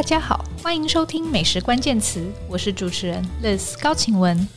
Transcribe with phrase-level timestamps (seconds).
[0.00, 4.48] 大家好，欢迎收听美食关键词，我是主持人 Liz 高晴雯。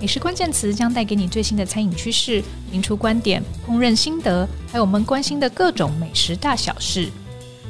[0.00, 7.08] 美食关键词将带给你最新的餐饮趋势、名厨观点、烹饪心得，还有我们关心的各种美食大小事。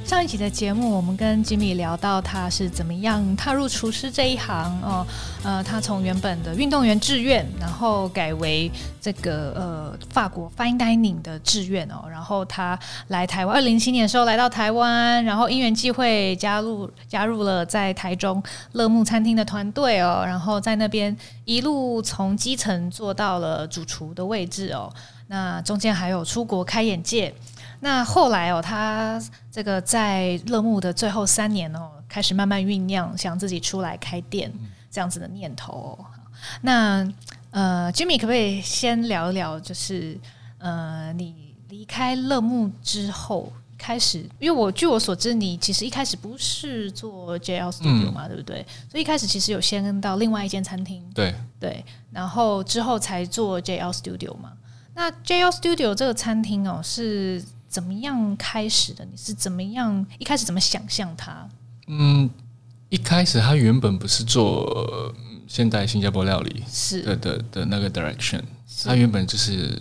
[0.09, 5.07] 上一集的节目，我们跟 Jimmy 聊到他是怎么样踏入厨师这一行哦。
[5.45, 12.09] 呃，他从原本的运动员志愿，然后改为这个呃法国 Fine Dining 的志愿哦。
[12.11, 12.79] 然后他
[13.09, 20.23] 来台湾，二零零七年的时候来到台湾，然后因缘际会加入加入了在台中乐沐餐厅的团队哦。
[20.25, 21.15] 然后在那边
[21.45, 24.91] 一路从基层做到了主厨的位置哦。
[25.27, 27.35] 那中间还有出国开眼界。
[27.81, 34.53] 那后来哦，他这个在乐木的最后三年哦，开始慢慢酝酿，想自己出来开店
[34.91, 36.05] 这样子的念头哦。
[36.63, 37.09] 那
[37.53, 40.19] 呃，Jimmy 可不可以先聊一聊，就是
[40.59, 48.67] 呃，你离开乐木之后开始，因为我据我所知，你其实一开始不是做 JL Studio 嘛，嗯、对不对？
[48.91, 54.53] 所以一开始其实有先到另外一间餐厅，对对，然后之后才做 JL Studio 嘛。
[54.95, 57.41] 那 JL Studio 这个餐厅哦是。
[57.69, 59.05] 怎么样开始的？
[59.05, 61.49] 你是怎么样一开始怎么想象它？
[61.87, 62.29] 嗯，
[62.89, 65.15] 一开始他原本不是做
[65.47, 68.43] 现代新加坡料理是的的的那个 direction，
[68.85, 69.79] 他原本就是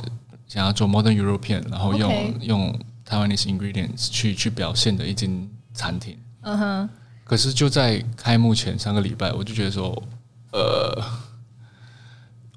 [0.47, 2.39] 想要做 modern European，然后用 Okay.
[2.41, 6.17] 用 Taiwanese ingredients 去去表现的一间餐厅。
[6.41, 6.89] 嗯哼。
[7.23, 10.01] 可是就在开幕前三个礼拜，我就觉得说，
[10.53, 11.03] 呃，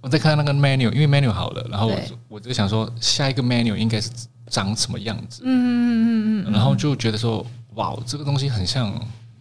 [0.01, 4.11] 我在看那个 menu，因为 menu 好了，然后我就，我就想说，下一个 menu 应该是。
[4.51, 5.43] 长什么样子？
[5.45, 8.93] 嗯嗯嗯嗯，然后就觉得说，哇，这个东西很像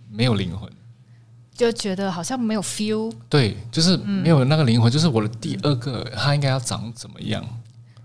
[0.09, 0.71] 没有灵魂，
[1.53, 3.11] 就觉得好像没有 feel。
[3.27, 7.43] 对，就是没有那个灵魂，就是我的第二个，它应该要长怎么样？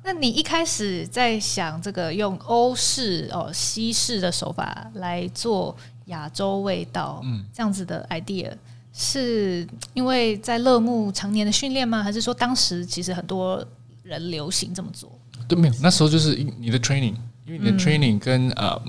[0.02, 5.74] 那你一开始在想这个用欧式哦西式的手法来做
[6.06, 8.52] 亚洲味道，嗯，这样子的 idea，
[8.92, 12.02] 是因为在乐木常年的训练吗？
[12.02, 13.64] 还是说当时其实很多
[14.02, 15.10] 人流行这么做？
[15.48, 17.14] 对，没有，那时候就是你的 training，
[17.46, 18.80] 因为你的 training 跟呃，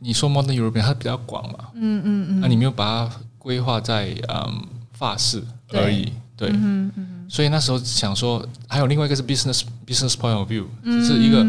[0.00, 5.42] 你说 modern European 它比较广嘛，嗯嗯嗯，那你没有把它规划在嗯法式
[5.72, 11.42] 而已，对，嗯嗯，所以那时候想说，还有另外一个是 business business point of view，就是一个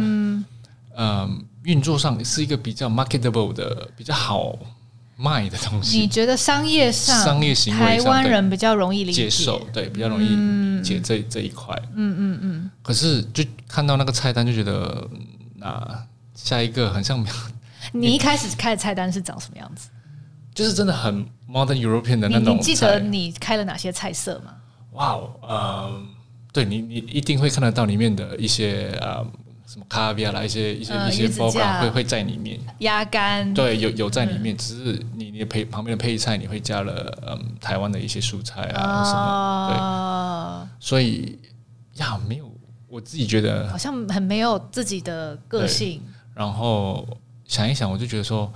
[0.96, 4.58] 嗯运作上是一个比较 marketable 的比较好
[5.20, 6.00] 卖的东西。
[6.00, 13.44] 你觉得商业上商业行为台湾人比较容易理解，接受，对，比较容易理解这这一块，嗯嗯嗯，可是就。
[13.72, 15.08] 看到那个菜单就觉得，
[15.54, 16.04] 那
[16.34, 17.36] 下一个很像没有。
[17.94, 19.90] 你一开始开的菜单是长什么样子？
[20.56, 22.58] 就是真的很 modern European 的那种。
[22.58, 24.56] 你记得你开了哪些菜色吗？
[24.94, 26.02] 哇哦，呃，
[26.52, 29.24] 对你，你一定会看得到里面的一些呃，
[29.72, 32.60] 什么卡比亚啦，一些一些一些包装会会在里面。
[32.80, 33.54] 鸭肝。
[33.54, 40.68] 对，有有在里面，只是你你配旁边的配菜，你会加了嗯台湾的一些蔬菜啊什么。
[40.68, 41.38] 对，所以
[41.98, 42.50] 呀，没有。
[42.88, 46.02] 我自己觉得好像很没有自己的个性。
[46.34, 47.08] 然后
[47.46, 48.52] 想一想，我就觉得说，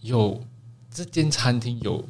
[0.00, 0.42] 有
[0.92, 2.04] 这间餐厅有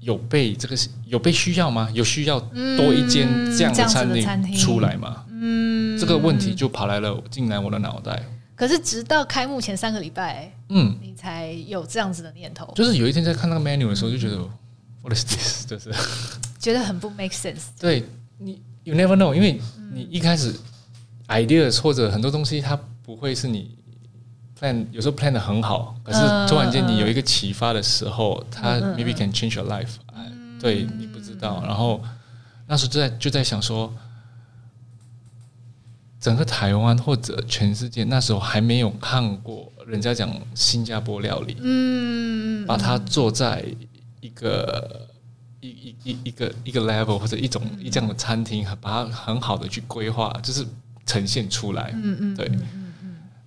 [0.00, 0.76] 有被这个
[1.06, 1.88] 有被需要吗？
[1.94, 5.24] 有需要多一间这样的餐厅出来吗？
[6.00, 8.22] 嗯，这个问题就跑来了进来我的脑袋。
[8.56, 12.72] 可是直到开幕前三个礼拜，嗯，你才有这样子的念头。
[12.74, 14.36] 就是有一天在看那个 menu 的时候，就觉得
[15.02, 15.66] What is this？
[15.66, 15.92] 就是
[16.58, 17.68] 觉得很不 make sense。
[17.78, 18.04] 对
[18.38, 19.60] 你，you never know，因为。
[19.92, 20.54] 你一开始
[21.26, 23.76] ideas 或者很多东西，它不会是你
[24.56, 29.94] plan，有时候 plan 的很好，可是突然间你有一个启发的时候，它 maybe can change your life，
[30.60, 31.60] 对，你不知道。
[31.66, 32.00] 然后
[32.68, 33.92] 那时候就在就在想说，
[36.20, 43.64] 整个台湾或者全世界那时候还没有看过人家讲新加坡料理，嗯，把它做在
[44.20, 45.06] 一个。
[45.62, 50.66] 一一一一个一个 level 或者一种一这样的餐厅，把它很好的去规划，就是
[51.04, 51.90] 呈现出来。
[52.02, 52.50] 嗯嗯，对。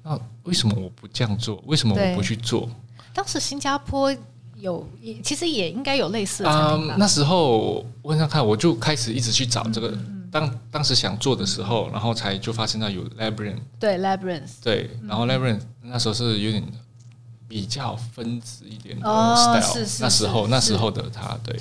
[0.03, 1.59] 那为什么我不这样做？
[1.65, 2.69] 为什么我不去做？
[3.15, 4.15] 当时新加坡
[4.57, 4.87] 有，
[5.23, 6.95] 其实也应该有类似的。
[6.99, 9.97] 那时候问上看，我就开始一直去找这个。
[10.33, 13.59] 当当时想做的时候，然后才就发现到有 Labyrinth。
[13.79, 14.55] 对 Labyrinth。
[14.61, 16.61] 对，然后 Labyrinth 那时候是有点
[17.47, 19.87] 比较分子一点的 style。
[20.01, 21.55] 那时候那时候的他，对。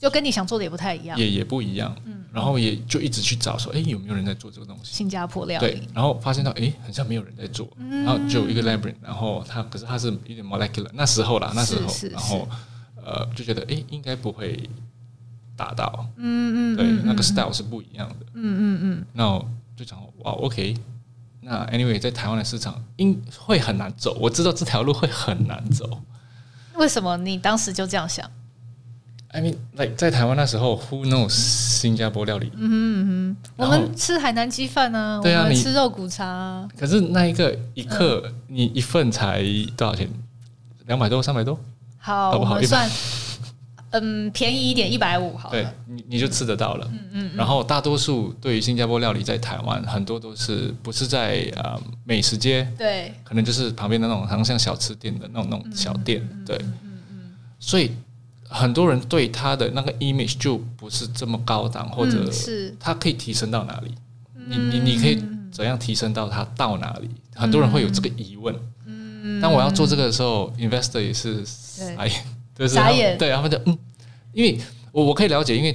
[0.00, 4.92] 就跟你想做的也不太一样，也也不一样，嗯，然后也就一直去找说，哎，有没有人在做这个东西？
[4.96, 12.48] 新加坡料理，对，然后发现到，哎，好像没有人在做，然后就有一个 Labyrinth，然后他可是他是有点 molecular，那时候啦，那时候，然后
[12.96, 14.68] 呃，就觉得，哎，应该不会
[15.62, 20.76] 达到，嗯嗯，对，那个 style 是不一样的，嗯嗯嗯，那我就讲，哇，OK，
[21.40, 26.00] 那 anyway，在台湾的市场应会很难走，我知道这条路会很难走。
[26.74, 28.28] 为什么你当时就这样想
[29.28, 32.50] ？I mean, like 在台湾那时候，Who knows 新加坡料理？
[32.56, 36.68] 嗯哼嗯，我们吃海南鸡饭啊，对啊，我们吃肉骨茶啊。
[36.76, 39.42] 可是那一个一克，你一份才
[39.76, 40.08] 多少钱？
[40.86, 41.58] 两百多，三百多？
[41.98, 42.54] 好，好不好？
[42.54, 42.90] 我们算。
[43.92, 45.50] 嗯，便宜一点，一百五好。
[45.50, 46.88] 对，你你就吃得到了。
[46.90, 47.30] 嗯嗯。
[47.36, 52.66] 然后大多数对于新加坡料理，在台湾很多都是不是在呃美食街？
[52.78, 53.12] 对。
[53.22, 56.26] 可能就是旁边的那种，好像像小吃店的那种那种小店。
[56.46, 56.56] 对。
[56.82, 57.32] 嗯嗯。
[57.60, 57.90] 所以
[58.48, 63.94] 很多人对他的那个 image 就不是这么高档，或者是他可以提升到哪里？
[64.46, 65.22] 你你你可以
[65.52, 67.10] 怎样提升到他到哪里？
[67.34, 68.54] 很多人会有这个疑问。
[68.86, 69.38] 嗯。
[69.38, 71.44] 当我要做这个的时候，investor 也是
[71.98, 72.10] 哎。
[72.56, 73.78] 就是他们对，他们就嗯，
[74.32, 74.58] 因为
[74.92, 75.74] 我我可以了解，因为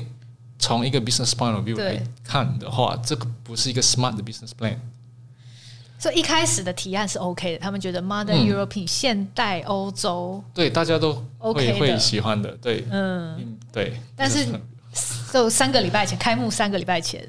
[0.60, 4.78] 从一个 business point of view 来看的话，这个不是一个 smart 的 business plan。
[6.00, 14.00] 所以一开始的提案是 OK 的，他们觉得 modern European、嗯、现代欧洲，对大家都会 OK 会喜欢的，对，嗯，对。
[14.16, 14.48] 但是
[15.34, 17.28] 就三个礼拜前开幕，三个礼拜前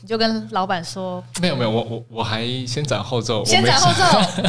[0.00, 4.42] 你就跟老板说，没有没有，我我我还先斩后奏，先斩后奏。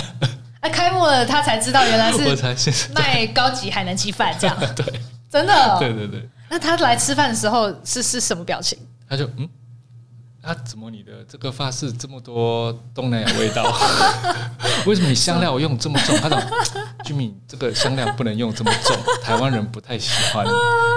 [0.64, 2.24] 哎，开幕了，他才知道原来是
[2.96, 4.58] 卖高级海南鸡饭这样。
[4.74, 4.86] 对，
[5.30, 5.78] 真的、哦。
[5.78, 6.28] 对对对。
[6.50, 8.80] 那他来吃饭的时候是是什么表情？
[9.10, 9.50] 他就嗯，
[10.42, 13.64] 啊，怎么你的这个发饰这么多东南亚味道？
[14.88, 16.16] 为什么你香料用这么重？
[16.22, 16.38] 他说
[17.04, 20.46] ：“Jimmy，这个香料不能用这么重，台湾人不太喜欢。”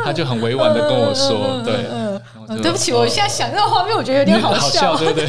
[0.06, 5.28] 他就很委婉的跟我说：“对，嗯、对不起，我现在想那个画面，我觉得有点好笑，好笑对不对？”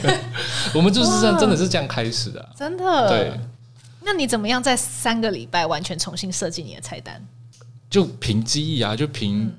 [0.00, 0.18] 对
[0.72, 3.38] 我们就是这样，真的是这样开始的，真的对。
[4.10, 7.22] 那你怎么样在三个礼拜完全重新设计你的菜单？
[7.90, 9.52] 就凭记忆啊，就凭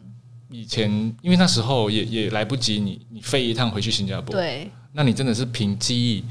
[0.50, 6.26] 以前，嗯、因为那时候也也来不及你，你你飞一趟回去新加坡，对，那你真的是凭记忆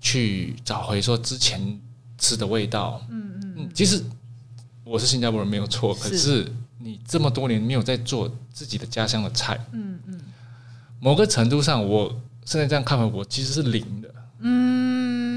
[0.00, 1.80] 去找回说之前
[2.18, 3.00] 吃的味道。
[3.08, 4.02] 嗯嗯，嗯，其实
[4.82, 6.44] 我是新加坡人没有错，可是
[6.80, 10.20] 你这么多年没有在做自己的家乡的菜，嗯嗯，
[10.98, 12.12] 某个程度上，我
[12.44, 14.81] 现在这样看来，我其实是零的，嗯。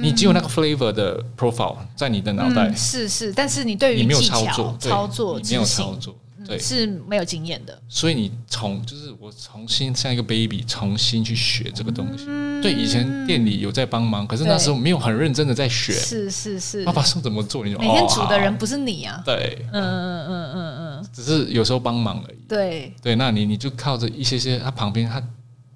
[0.06, 6.16] 你只有那个 flavor 的 profile 在你的脑袋，嗯，是是，但是你对于没有操作，操作你没有操作，
[6.46, 7.75] 对，是没有经验的。
[7.90, 12.25] 所以你从就是我重新像一个 baby 重新去学这个东西。
[12.28, 15.92] 嗯、对，以前店里有在帮忙，可是那时候没有很认真的在学。
[15.94, 19.22] 是是是，爸爸说怎么做，你就每天煮的人不是你啊？
[19.25, 22.38] 对，嗯嗯嗯嗯嗯，只是有时候帮忙而已。
[22.48, 25.19] 对对，那你你就靠着一些些，他旁边他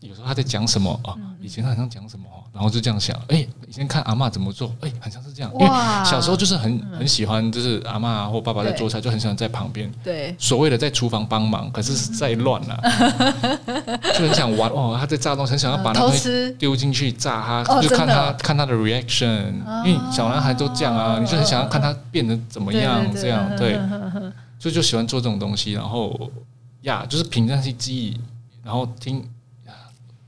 [0.02, 1.14] 有时候他在讲什么啊？
[1.18, 5.50] 嗯以前他好像讲什么，然后就这样想，哎，以前看阿嬷怎么做，哎，好像是这样。
[5.54, 5.68] 因为
[6.04, 9.90] 小时候就是很很喜欢，就是阿嬷或爸爸在做菜，就很喜欢在旁边。
[10.04, 12.78] 对，所谓的在厨房帮忙，可是是在乱了，
[14.14, 14.98] 就很想玩哦。
[15.00, 19.54] 他在炸东西，很想要把那东西丢进去炸他，就看他看他的 reaction。
[19.86, 23.80] 因为小男孩都这样啊，你就很想要看他变得怎么样，这样对，
[24.60, 25.72] 所以就喜欢做这种东西。
[25.72, 26.30] 然后
[26.82, 28.20] 呀，就是凭那些记忆，
[28.62, 29.26] 然后听。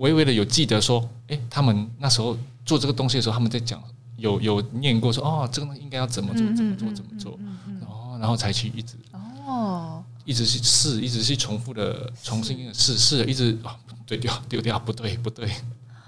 [0.02, 3.82] 微微的有记得说，哎、欸，他们那时候做这个东西的时候，他们在讲，
[4.18, 7.40] 有有念过说，哦，这个应该要怎么做，怎么做，怎么做，
[7.80, 13.78] 然后然后才去一直哦，一直去试，一直去重复的重新的试试，一直啊，
[14.08, 15.48] 对丢丢掉，不对不对。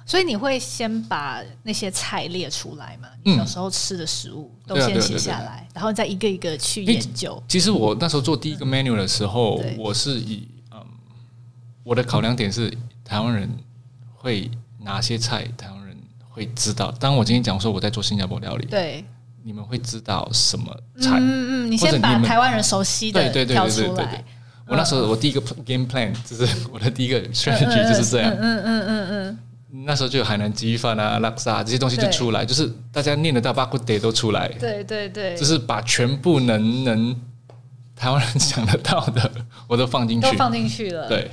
[0.07, 3.07] 所以你会先把那些菜列出来嘛？
[3.23, 7.41] 你小时候吃的食物都先写下来，然后再一个一个去研究。
[7.47, 10.83] 其实我那时候做第一个 menu 的时候，我是以嗯，
[11.83, 12.75] 我的考量点是
[13.05, 13.47] 台湾人。
[14.23, 14.49] 会
[14.79, 15.97] 哪些菜台湾人
[16.29, 16.89] 会知道？
[16.97, 19.03] 当我今天讲说我在做新加坡料理，对，
[19.43, 21.17] 你们会知道什么菜？
[21.19, 24.23] 嗯嗯，你先把台湾人熟悉的对对对对对对对。
[24.65, 28.31] 我那时候我第一个 game plan 就是我的第一个 strategy 就是这样。
[28.31, 29.39] 嗯嗯嗯嗯嗯。
[29.85, 34.47] 那时候就有海南鸡饭啊、拉萨这些东西就出来，就是大家念得到巴古德都出来。
[34.57, 35.35] 对对对。
[35.35, 37.21] 就是把全部能能
[37.93, 39.29] 台湾人想得到的
[39.67, 41.09] 我都放进去，都放进去了。
[41.09, 41.29] 对。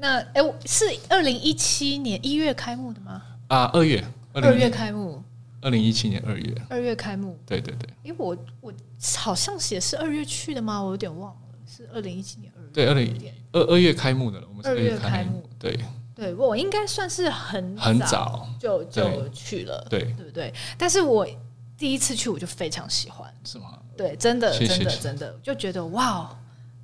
[0.00, 3.22] 那哎，是二零一七年一月开幕的吗？
[3.48, 4.02] 啊，二月，
[4.32, 5.22] 二月开幕。
[5.60, 7.38] 二零一七年二月，二月开幕。
[7.44, 7.86] 对对对。
[8.02, 8.72] 因为我我
[9.18, 10.82] 好像写是二月去的吗？
[10.82, 12.68] 我有点忘了，是二零一七年二月。
[12.72, 14.46] 对，二零二二月开幕的了。
[14.48, 15.46] 我们是二月开幕。
[15.58, 15.78] 对
[16.14, 20.50] 对，我应该算是很很早就就去了，对对不对？
[20.78, 21.26] 但是我
[21.76, 23.78] 第一次去我就非常喜欢，是吗？
[23.94, 26.34] 对，真的真的真的就觉得哇，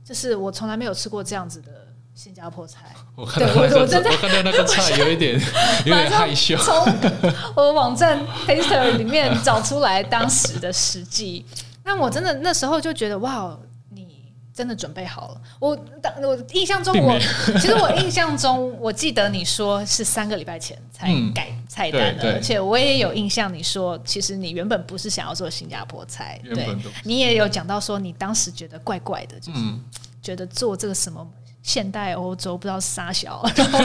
[0.04, 1.85] 就是我从来没有吃过这样子的。
[2.16, 5.38] 新加坡菜， 我看到我我真的我看到那个菜有一点
[5.84, 6.56] 有点害羞。
[6.56, 6.74] 从
[7.54, 11.44] 我的网站 Taster 里面找出来当时的实际，
[11.84, 13.54] 那我真的那时候就觉得哇，
[13.90, 15.40] 你真的准备好了。
[15.60, 17.18] 我当我印象中我，我
[17.60, 26.66] 其实我印象中，我记得你说是三个礼拜前才改菜单的，嗯、而且我也有印象，你说其实你原本不是想要做新加坡菜，对，
[27.04, 29.60] 你也有讲到说你当时觉得怪怪的，就是
[30.22, 31.26] 觉得做这个什么
[31.66, 33.78] 现代欧洲不知道啥小， 然后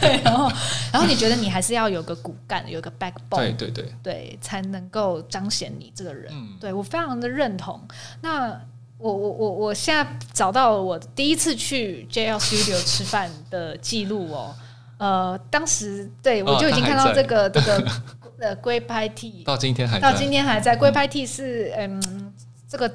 [0.00, 0.50] 对，然后
[0.92, 7.80] 然后你觉得你还是要有个骨干，有个 backbone，对对对，对，才能够彰显你这个人，嗯、对我非常的认同。
[8.22, 8.60] 那
[8.98, 14.52] 我我我我现在找到了我第一次去 JL Studio 吃饭的记录哦，
[14.96, 17.88] 呃，当时对我就已经看到这个这个
[18.42, 22.34] 呃龟拍 T，到今天还到今天还在龟拍 T 是嗯
[22.68, 22.92] 这个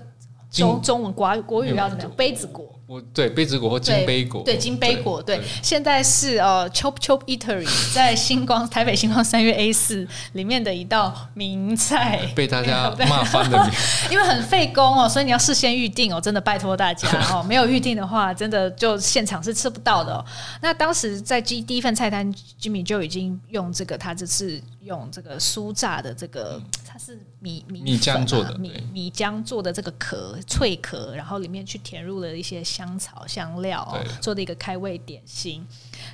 [0.52, 2.12] 中中文国国语要怎么样？
[2.18, 2.70] 杯子果。
[3.14, 13.74] 对杯子果或金杯果，对金杯果，对，现在是呃 Chop Chop Eatery 在星光台北星光三月 A 四里面的一道名菜， 被大家 骂翻的名，
[14.12, 20.14] 因为很费工哦，所以你要事先预定哦，真的拜托大家哦，没有预定的话，真的就现场是吃不到的。
[20.14, 20.26] 哦。
[20.62, 32.94] 那当时在第第一份菜单，Jimmy 就已经用这个，他这次用这个酥炸的这个，它是米米米浆做的，米米浆做的这个壳脆壳，然后里面去填入了一些香。
[33.04, 35.66] 草香料、哦、做的一个开胃点心，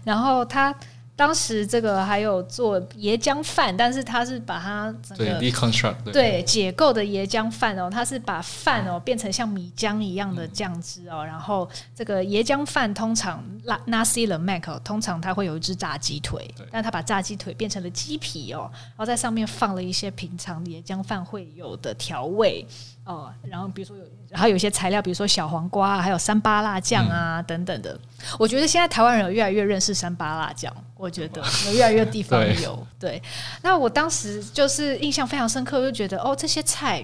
[0.04, 0.74] 然后他
[1.16, 13.44] 当时这个还有做椰浆饭，但是他是把它整个对 deconstruct 对，解构的椰浆饭哦，他是把饭哦变成像米浆一样的酱汁哦，嗯、然后这个椰浆饭通常
[13.88, 22.66] nasi lemak、哦、通常它会有一只炸鸡腿，但他把炸鸡腿变成了鸡皮哦，然后在上面放了一些平常椰浆饭会有的调味。
[23.10, 28.00] 哦，然后比如说有，然后有一些材料，比如说小黄瓜，还有三八辣酱啊、嗯、等等的。
[28.38, 32.88] 我觉得现在台湾人有越来越认识三八辣酱，我觉得 有越来越地方有。
[33.00, 33.24] 对，对，
[33.63, 37.04] 那我当时就是印象非常深刻，就觉得哦，这些菜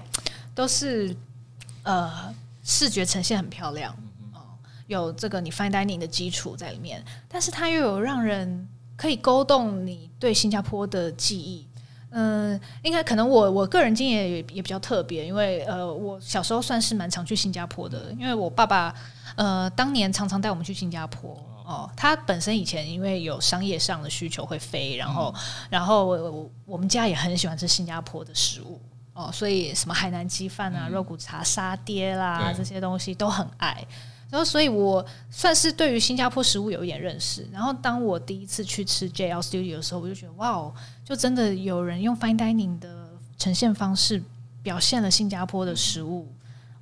[0.54, 1.12] 都是
[1.82, 2.32] 呃
[2.62, 3.92] 视觉呈现很漂亮
[4.32, 4.38] 哦，
[4.86, 11.66] 有这个你 fine dining 的基础在里面，但是它又有让人可以勾动你对新加坡的记忆。
[12.10, 18.94] 嗯，应该可能我我个人经验也也比较特别，因为呃，我小时候算是蛮常去新加坡的，因为我爸爸
[19.34, 21.36] 呃当年常常带我们去新加坡。
[21.64, 21.90] 哦。
[21.96, 28.80] 他本身以前因为有商业上的需求会飞，然后、嗯、然后我我们家也很喜欢吃新加坡的食物。
[29.12, 33.82] 哦，所以什么海南鸡饭啊、嗯、肉骨茶、沙爹啦这些东西都很爱。
[34.28, 37.46] 然后，所以我算是对于新加坡食物有一点认识。
[37.52, 44.22] 然后，当我第一次去吃 JL Studio 的时候，我就觉得哇哦，就真的有人用 Fine Dining 的呈现方式
[44.62, 46.26] 表现了新加坡的食物，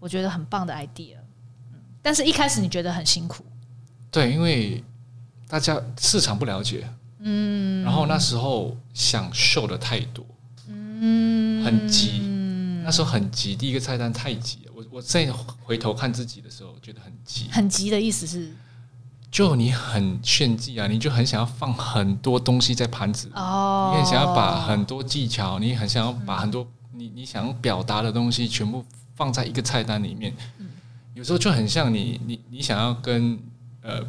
[0.00, 1.16] 我觉得很棒的 idea。
[2.00, 3.44] 但是一开始你觉得很辛苦，
[4.10, 4.82] 对，因为
[5.48, 6.86] 大家市场不了解，
[7.20, 10.24] 嗯，然后那时候想 show 的太多，
[10.68, 12.20] 嗯，很急，
[12.84, 14.72] 那时候很急，第一个菜单太急了。
[14.74, 17.48] 我我再回头看自己的时候，觉得很急。
[17.50, 18.52] 很急的意思是，
[19.30, 26.62] 就你很炫技啊，你就很想要放很多东西在盘子哦，你很想要把很多技巧，你很想要把很多、
[26.92, 28.84] 嗯、你你想要表达的东西全部
[29.16, 30.34] 放在一个菜单里面。
[30.58, 30.68] 嗯、
[31.14, 33.38] 有时候就很像你你你想要跟
[33.80, 34.04] 呃。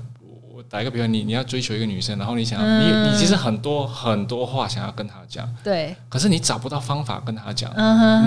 [0.70, 7.72] 打一个比方，你你要追求一个女生，然后你想要，嗯、你你其实很多很多话想要跟她讲，对，可是你找不到方法跟她讲，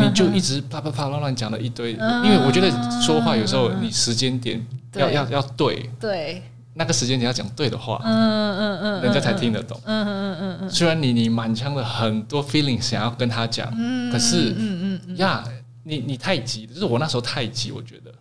[0.01, 2.71] 你就一直啪啪啪乱乱讲了一堆，嗯、因为我觉得
[3.03, 4.65] 说话有时候你时间点
[4.95, 6.43] 要要要对，对，
[6.75, 15.45] 那个时间点要讲对的话，嗯嗯嗯，人家才听得懂，嗯嗯嗯嗯，虽然你你满腔的很多 feeling 想要跟她讲，嗯、可是，嗯嗯呀，
[15.83, 18.13] 你你太急，就是我那时候太急，我觉得，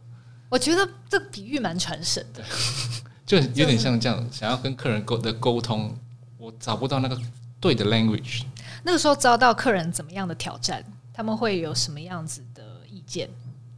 [0.49, 2.43] 我觉得这比喻蛮传神的。
[3.27, 5.95] 就有点像这样，想要跟客人沟的沟通，
[6.39, 7.19] 我找不到那个
[7.59, 8.41] 对的 language。
[8.83, 10.83] 那个时候遭到客人怎么样的挑战？
[11.13, 13.29] 他们会有什么样子的意见？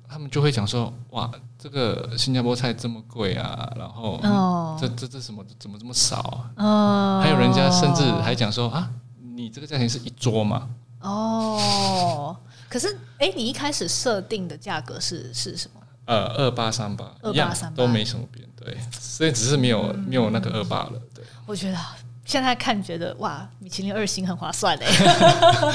[0.07, 6.51] 他们就会讲说：“哇，这个新加坡菜这么贵啊！”然后，哦，这这这什么怎么这么少啊？
[6.57, 8.89] 哦，还有人家甚至还讲说：“啊，
[9.35, 10.67] 你这个价钱是一桌吗？”
[11.01, 12.35] 哦，
[12.67, 15.78] 可是，哎，你一开始设定的价格是是什么？
[16.09, 21.23] 呃，二八三八，二八三八都没什么变，对，所以只是没有、嗯、没有那个二八了，对。
[21.45, 21.77] 我觉得
[22.25, 24.87] 现在看觉得哇，米其林二星很划算嘞。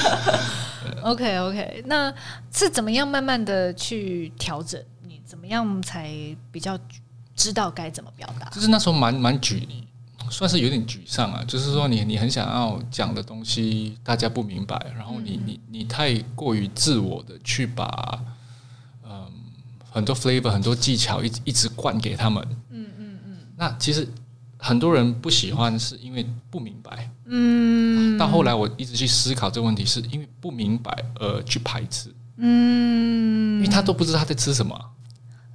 [1.03, 2.13] OK OK，那
[2.51, 4.77] 是怎么样慢慢的去调整？
[5.07, 6.11] 你怎么样才
[6.51, 6.77] 比较
[7.33, 8.49] 知道该怎么表达？
[8.49, 9.65] 就是那时候蛮蛮沮，
[10.29, 11.41] 算是有点沮丧啊。
[11.47, 18.19] 就是说你你很想要讲的东西大家不明白，然后你、嗯、你你太过于自我的去把。
[19.95, 22.45] 很多 flavor，很多技巧一一直灌给他们。
[22.69, 23.37] 嗯嗯嗯。
[23.55, 24.05] 那其实
[24.57, 27.09] 很多人不喜欢，是因为不明白。
[27.27, 28.17] 嗯。
[28.17, 32.13] 到后来，我一直去思考这个问题，是因为不明白而去排斥。
[32.35, 33.55] 嗯。
[33.55, 34.77] 因为他都不知道他在吃什么。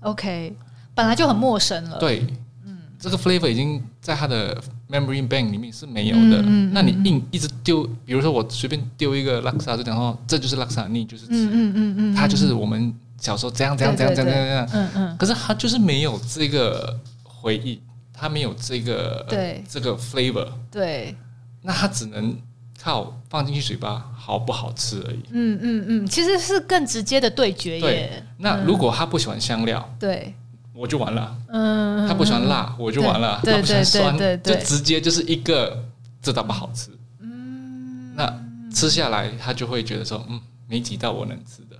[0.00, 0.56] OK，
[0.94, 1.99] 本来就很陌生了。
[1.99, 2.26] 对，
[2.64, 6.42] 嗯，这个 flavor 已经在他的 memory bank 里面是没有的。
[6.47, 15.16] 嗯，那你硬一直丢，比如说我随便丢一个拉萨，就等于说这就是拉萨，你就是吃，嗯嗯嗯嗯，它就是我们小时候这样这样这样这样这样，嗯嗯。
[15.16, 17.80] 可是他就是没有这个回忆，
[18.12, 21.14] 他没有这个对这个 flavor，对，
[21.62, 22.36] 那他只能。
[22.82, 25.20] 靠放进去嘴巴好不好吃而已。
[25.32, 27.80] 嗯嗯嗯，其实是更直接的对决耶。
[27.82, 30.34] 对，那如果他不喜欢香料，对，
[30.72, 31.36] 我就完了。
[31.48, 33.38] 嗯，他不喜欢辣，我就完了。
[33.44, 35.84] 他不喜欢酸，就直接就是一个
[36.22, 36.90] 这道不好吃。
[37.18, 38.34] 嗯，那
[38.72, 41.76] 吃下来他就会觉得说，嗯，没几道我能吃的。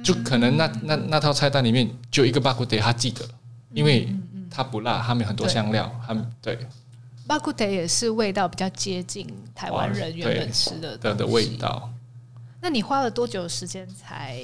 [0.00, 3.24] 嗯，就可能那那那套菜单里面就一个巴古德他记得，
[3.72, 4.08] 因为
[4.50, 6.58] 他不辣，他没有很多香料，他对。
[7.26, 11.88] 巴古德也是味道比较接近台湾人原本吃的的的味道。
[12.60, 14.40] 那你花了多久时间才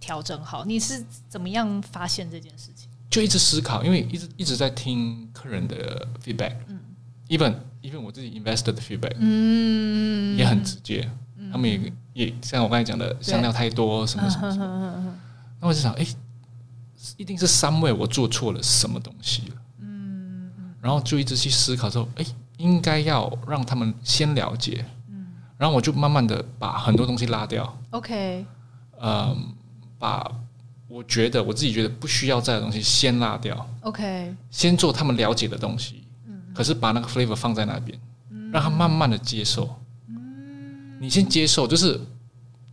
[0.00, 0.64] 调整好？
[0.64, 2.88] 你是怎么样发现这件事情？
[3.10, 6.80] 就一直思考，因为一直一直在听客人的 feedback，嗯
[7.28, 11.06] ，even even 我自己 investor 的 feedback，嗯，也很直接。
[11.52, 11.92] 他们也
[12.24, 15.16] 也像我刚才讲的香料太多什么什么什么。
[15.60, 16.06] 那我就想，哎，
[17.16, 19.54] 一定是 somewhere 我做错了什么东西了。
[19.80, 20.50] 嗯
[20.82, 22.24] 然后就一直去思考说，哎，
[22.56, 25.26] 应该要让他们先了解，嗯，
[25.58, 28.44] 然后我就慢慢的把很多东西拉掉，OK，
[29.00, 29.54] 嗯，
[29.98, 30.30] 把
[30.88, 37.98] 我觉得我自己觉得不需要在的东西先拉掉，OK，先做他们了解的东西，嗯，可是把那个 flavor 放在那边，
[38.30, 39.76] 嗯，让他慢慢的接受，嗯，
[41.00, 41.98] 你先接受，就是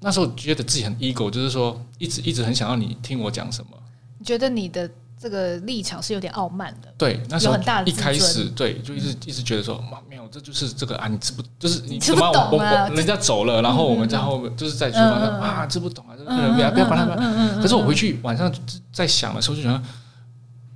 [0.02, 3.72] 那时候觉得自己很 ego，就是说一直一直很想要你听我讲什么，
[4.20, 4.88] 你觉得你的。
[5.20, 7.58] 这个立场是有点傲慢的，对，那时候
[7.88, 17.60] 一开始对，就一直一直觉得说，没有，这就是这个啊，你吃不，就是你吃不懂啊，人家走了，然后我们在后面就是在厨房说啊，吃不懂啊，这个人不要不要管他们。
[17.60, 18.54] 可是我回去晚上
[18.94, 19.82] 在想的时候，就觉得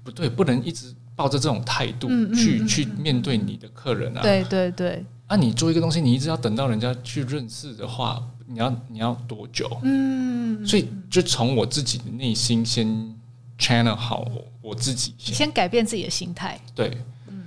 [0.03, 4.23] 不对，不能一直抱着这种态度去去面对你的客人啊。
[4.23, 9.79] 对对对，啊，你做一个东西，你一直要等到人家去认识的话，你要你要多久？
[9.83, 13.15] 嗯，所以就从我自己的内心先。
[13.61, 14.27] channel 好，
[14.59, 16.59] 我自己先，先改变自己的心态。
[16.73, 17.43] 对，嗯，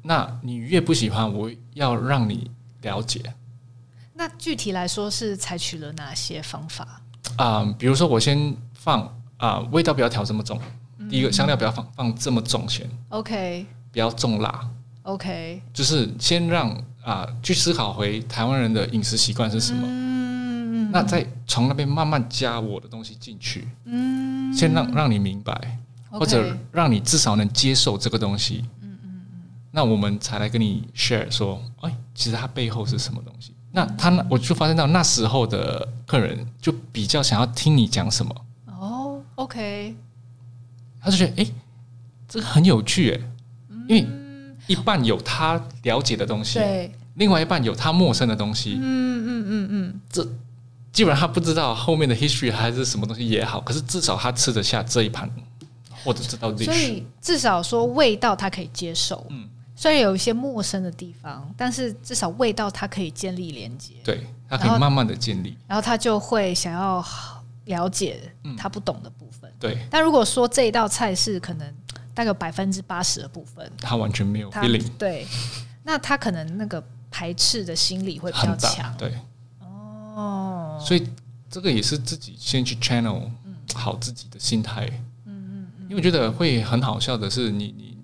[0.00, 2.50] 那你越不喜欢，我要让你
[2.80, 3.20] 了解。
[4.14, 7.02] 那具体来说是采取了哪些方法？
[7.36, 9.02] 啊、呃，比如说我先放
[9.36, 10.58] 啊、呃，味道不要调这么重。
[10.96, 14.66] 嗯、第一个香料不要放放这么重先，OK，不要重辣
[15.02, 16.74] ，OK，就是先让
[17.04, 19.82] 啊、呃、去思考回台湾人的饮食习惯是什么。
[19.86, 33.52] 嗯那再从那边慢慢加我的东西进去，嗯，先让让你明白，或者让你至少能接受这个东西，嗯嗯嗯，那我们才来跟你 share 说，哎，其实它背后是什么东西？
[33.72, 38.32] 那他那我就发现到那时候的客人就比较想要听你讲什么，
[38.66, 39.96] 哦，OK，
[41.00, 41.50] 他就觉得哎，
[42.28, 43.20] 这个很有趣哎，
[43.88, 44.06] 因为
[44.66, 50.26] 一半有他了解的东西，对，另外一半有他陌生的东西，嗯嗯嗯嗯，这。
[50.92, 55.28] 基本上他不知道后面的 history 还是什么东西也好，可是至少他吃得下这一盘，
[56.04, 56.66] 或者知道 dish。
[56.66, 67.04] 所以至少说味道他可以接受，嗯，虽然有一些陌生的地方，但是至少味道他可以建立连接，对，他可以慢慢的建立，然后他就会想要
[67.64, 68.20] 了解
[68.56, 69.78] 他不懂的部分，嗯、对。
[69.90, 71.74] 但如果说这一道菜是可能
[72.14, 75.26] 大概百分之八十的部分，他完全没有 feeling，对，
[75.82, 79.12] 那他可能那个排斥的心理会比较强，对。
[79.60, 81.04] 哦，所以
[81.50, 83.28] 这个也是自己先去 channel
[83.74, 84.86] 好自己的心态，
[85.24, 87.98] 嗯嗯嗯，因为我觉得会很好笑的是你，你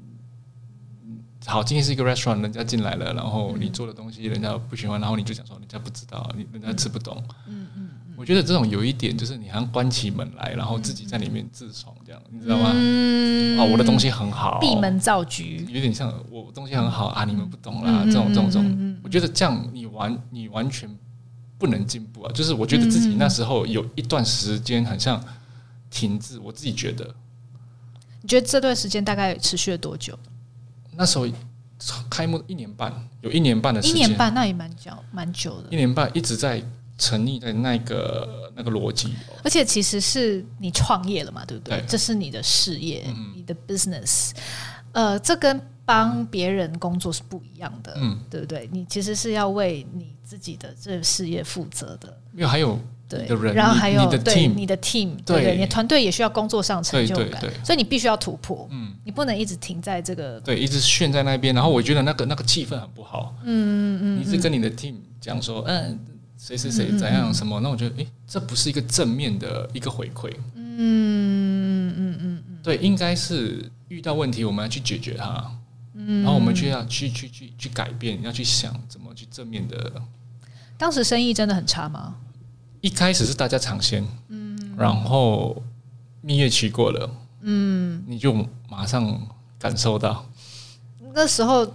[1.07, 7.80] 你好，今天是一个 restaurant，人家进来了，然后你做的东西人家不喜欢，然后你就讲说人家不知道，你人家吃不懂，嗯嗯，
[8.21, 12.71] 我觉得这种有一点就是你好像关起门来，然后自己在里面自闯这样，你知道吗？
[12.75, 20.89] 嗯，哦，我的东西很好，闭门造局，有点像我东西很好啊，你们不懂啦，这种这种这种，我觉得这样你完你完全。
[21.59, 22.33] 不能进步啊！
[22.33, 25.23] 就是我觉得自己那时候有一段时间很像
[25.91, 27.05] 停滞，我自己觉得。
[28.23, 30.19] 你觉得这段时间大概持续了多久？
[30.97, 31.27] 那时候
[32.09, 33.97] 开幕一年半，有一年半的时间。
[33.97, 35.69] 一年半那也蛮久，蛮久的。
[35.71, 36.65] 一年半一直在
[37.01, 39.15] 沉溺在那个那个逻辑。
[39.43, 41.79] 而且其实是你创业了嘛，对不对？
[41.79, 44.31] 对，这是你的事业，嗯、你的 business。
[44.93, 48.69] 呃，这跟帮别人工作是不一样的，嗯，对不对？
[48.73, 52.17] 你其实是要为你自己的这个事业负责的。
[52.35, 61.53] 因为还有对，然后还有你的 team，你的 team，对对，你的团队也需要工作上成就感，所以你必须要突破，嗯，你不能一直停在这个，对，一直炫在那边。
[61.53, 65.99] 然后我觉得那个那个气氛很不好，嗯嗯嗯，你是跟你的 team 讲说，嗯，
[66.41, 67.61] 谁谁谁怎样什么？
[67.61, 72.59] 那我觉得，哎，这不是一个正面的一个回馈，嗯嗯嗯嗯。
[72.63, 75.53] 对，应该是遇到问题，我们要去解决它。
[75.93, 79.93] 嗯，然后我们就要去去去去改变，要去想怎么去正面的。
[80.79, 82.17] 当时生意真的很差吗？
[82.81, 85.63] 一开始是大家尝鲜，嗯，然后
[86.23, 87.11] 蜜月期过了，
[87.43, 88.33] 嗯，你就
[88.67, 89.21] 马上
[89.59, 90.27] 感受到
[91.13, 91.71] 那时候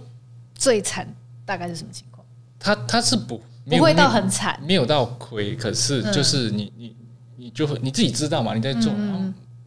[0.56, 1.06] 最惨
[1.44, 2.26] 大概是什么情况？
[2.58, 6.96] 他他是不不会到很惨，没有到亏，可是就是你你
[7.36, 9.20] 你就会你自己知道嘛，你在做，然后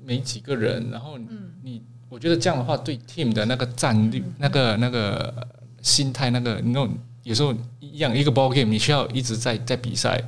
[0.03, 1.17] 没几个人，然后
[1.62, 5.47] 你我觉得这样的话对 team 的那个战略、那个那个
[5.81, 6.89] 心态、那个那种
[7.23, 10.21] 有时候一样一个 ball game，你需要一直在在比赛。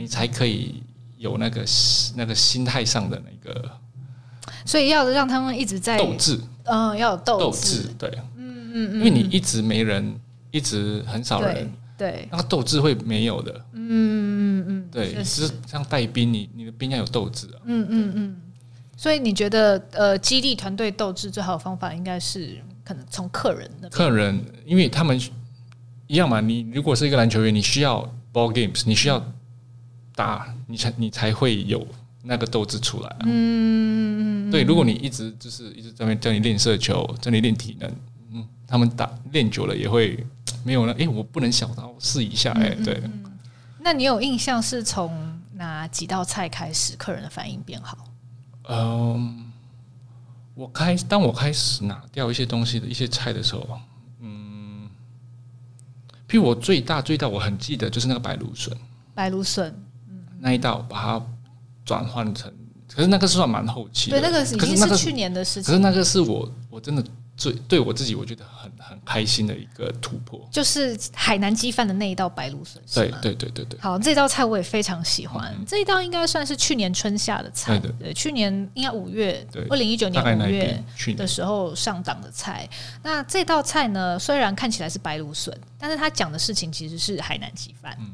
[0.00, 0.80] 你才可以
[1.16, 1.64] 有那个
[2.14, 3.68] 那个心态上的那个，
[4.64, 10.16] 所以要让他们一直在斗志，嗯，要有斗志，对，嗯嗯，因为你一直没人，
[10.52, 11.68] 一直很少人，
[11.98, 18.36] 对，那个斗志会没有的，嗯嗯嗯，对，就是像带兵，你你的兵要有斗志啊，嗯嗯嗯，
[18.96, 25.20] 所以你觉得呃，激励团队斗志最好的方法应该是可能从客人的客人，因为他们
[26.06, 29.22] 一样嘛，你如果是一个篮球员，你需要 ball games，你需要。
[30.18, 31.86] 打你才你才会有
[32.24, 33.18] 那个斗志出来啊！
[33.26, 37.88] 嗯，对，如果你一直就是一直在那边叫你练射球，叫你练体能，
[38.32, 40.26] 嗯，他们打练久了也会
[40.64, 40.94] 没有了。
[40.98, 43.02] 哎，我不能小刀试一下，哎，对。
[43.80, 47.96] 那你有印象是从哪几道菜开始客人的反应变好？
[48.68, 49.50] 嗯，
[50.54, 53.80] 我开当我开始拿掉一些东西的一些菜的时候，
[54.20, 54.88] 嗯，
[56.28, 58.76] 譬如我最大最大我很记得就是那个白芦笋，
[59.14, 59.74] 白芦笋。
[60.40, 61.26] 那一道把它
[61.84, 62.52] 转换成，
[62.94, 65.64] 可是那个是算蛮后期的，对，那个已经是去年的事情。
[65.64, 67.02] 可是那个是我我真的
[67.38, 72.82] 最对我自己，我觉得很很开心的一个突破，就是海南鸡饭的那一道白芦笋。
[72.92, 73.80] 对对对对对。
[73.80, 80.82] 好，这道菜我也非常喜欢，嗯、这一道应该算是去年春夏的菜，对，对，对，去年应该五月，二零一九年五月
[81.16, 82.68] 的时候上档的菜。
[83.04, 87.96] 那这道菜呢，虽然看起来是白芦笋，但是它讲的事情其实是海南鸡饭。
[88.00, 88.12] 嗯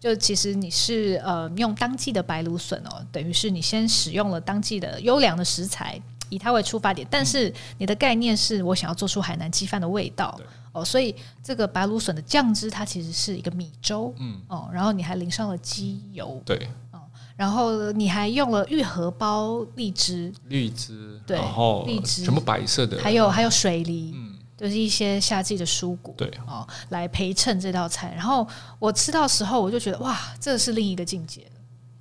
[0.00, 10.40] 就其实你是呃用当季的白芦笋哦，等于是你先使用了当季的优良的食材，以它为出发点，但是你的概念是我想要做出海南鸡饭的味道。
[10.72, 14.40] 哦，所以这个白芦笋的酱汁它其实是一个米粥，嗯。
[14.48, 16.68] 哦，然后你还淋上了鸡油，对。
[16.92, 17.00] 哦，
[17.36, 22.24] 然后你还用了玉荷包荔枝，荔枝对，然后荔枝。
[22.24, 24.36] 全部白色的，还有还有水梨，嗯。
[24.56, 26.30] 就是一些夏季的蔬果，对。
[26.46, 28.12] 哦，来陪衬这道菜。
[28.14, 28.46] 然后
[28.78, 31.48] 我吃到时候，我就觉得哇，这是另一个境界，就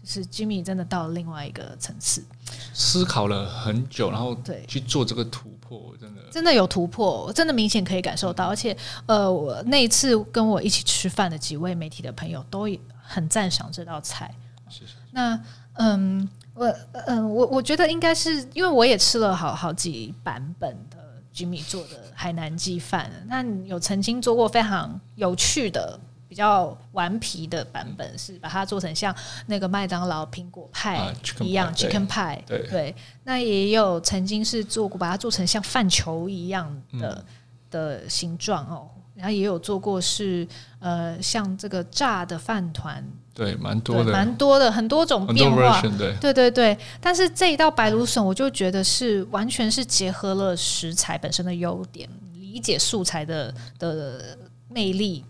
[0.10, 2.26] 是 Jimmy 真的到了另外一个层次。
[2.74, 8.48] 思考了很久，然后对去做这个突破，真的真的有突破，真的明显可以感受到。
[8.48, 12.68] 而且呃，我那一次跟我一起吃饭的几位媒体的朋友都
[13.04, 14.34] 很赞赏这道菜。
[14.68, 14.94] 谢谢。
[15.12, 15.40] 那
[15.74, 16.66] 嗯，我
[17.06, 20.98] 嗯，我我觉得应该是因为我也吃了好好几版本的。
[21.32, 25.98] Jimmy 做的海南鸡饭，那你有曾经做过非常有趣的、
[26.30, 29.14] 比较顽皮的版本，是把它做成像
[29.48, 31.12] 那个麦当劳苹果派
[31.42, 32.96] 一样 Chicken Pie，对，对。
[33.24, 37.26] 那也有曾经是做过，把它做成像饭球一样的、嗯、
[37.72, 38.88] 的形状哦。
[39.16, 40.48] 然后也有做过是
[40.80, 43.04] 呃，像这个炸的饭团。
[43.34, 45.82] 对，蛮多的，蛮多的，很多种变化。
[45.98, 46.78] 对，对对对。
[47.02, 54.38] 但是这一道白芦笋，我就觉得是完全是结合了食材本身的优点，理解素材的的
[54.70, 55.26] 魅力，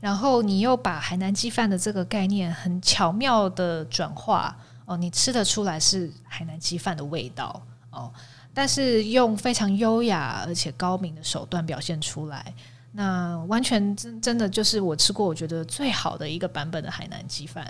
[0.00, 8.10] 然后你又把海南鸡饭的这个概念很巧妙的转化哦，你吃得出来是海南鸡饭的味道哦，
[8.54, 12.54] 但是用非常优雅而且高明的手段表现出来。
[12.92, 17.64] 那完全真真的就是我吃过我觉得最好的一个版本的海南鸡饭，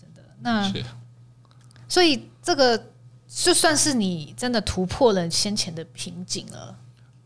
[0.00, 0.22] 真的。
[0.40, 0.72] 那
[1.86, 2.82] 所以这个
[3.28, 6.78] 就算是你真的突破了先前的瓶颈了。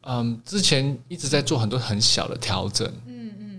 [0.03, 2.93] 嗯，之前一直在做很多很小的调整，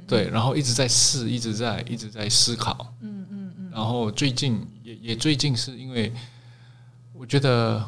[0.10, 3.70] 对，然后一直在试，一直在一直在思考，嗯嗯嗯。
[3.72, 6.12] 然后最近也也最近是因为
[7.14, 7.88] 我觉得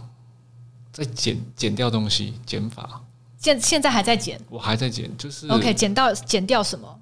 [0.91, 3.01] 在减减掉东西，减法。
[3.39, 6.99] 现现在还在减，我还在减，就是 OK，减到减掉什么？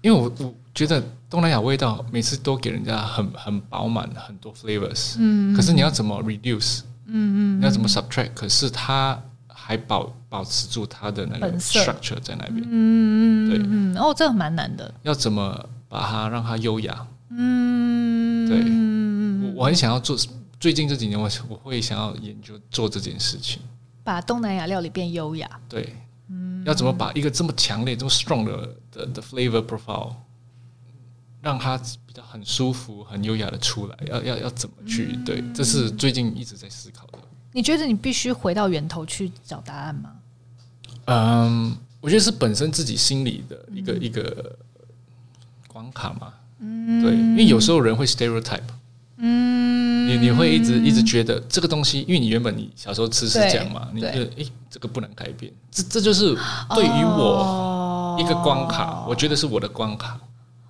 [0.00, 9.22] 因为我我觉得东南亚味道每次都给人家很很饱满，很多 flavors，嗯，可是你要怎么 reduce，嗯嗯，你要怎么 subtract，可是它
[9.70, 17.06] 还保保持住它的那个 structure 在那边，嗯嗯，对，嗯，哦，这个蛮难的，要怎么把它让它优雅？
[17.28, 20.16] 嗯，对，我我很想要做，
[20.58, 23.62] 最近这几年我我会想要研究做这件事情。
[24.02, 25.94] 把东南亚料理变优雅，对，
[26.26, 30.14] 嗯，要怎么把一个这么强烈、这么 strong 的的的 flavor profile，
[31.40, 33.96] 让它比较很舒服、很优雅的出来？
[34.08, 35.16] 要要要怎么去？
[35.24, 37.18] 对，这是最近一直在思考的。
[37.52, 40.10] 你觉得你必须回到源头去找答案吗？
[41.06, 44.56] 嗯，我觉得是本身自己心里的一个、嗯、一个
[45.66, 46.32] 关卡嘛。
[46.60, 48.60] 嗯，对，因为有时候人会 stereotype。
[49.22, 56.34] 嗯，你你会一直一直觉得这个东西，因为你原本你小时候吃是这样嘛，你觉得诶，这个不能改变，这这就是
[56.74, 60.18] 对于我一个关卡，哦、我觉得是我的关卡。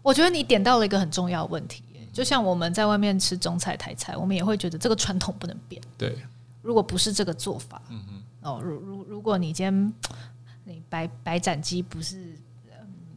[0.03, 5.81] 我觉得你点到了一个很重要的问题，就像我们在外面吃中菜台菜，我们也会觉得这个传统不能变。
[5.97, 6.17] 对，
[6.63, 9.95] 如果不是这个做法，嗯嗯，哦，如如如果你今天
[10.65, 12.37] 你白白斩鸡不是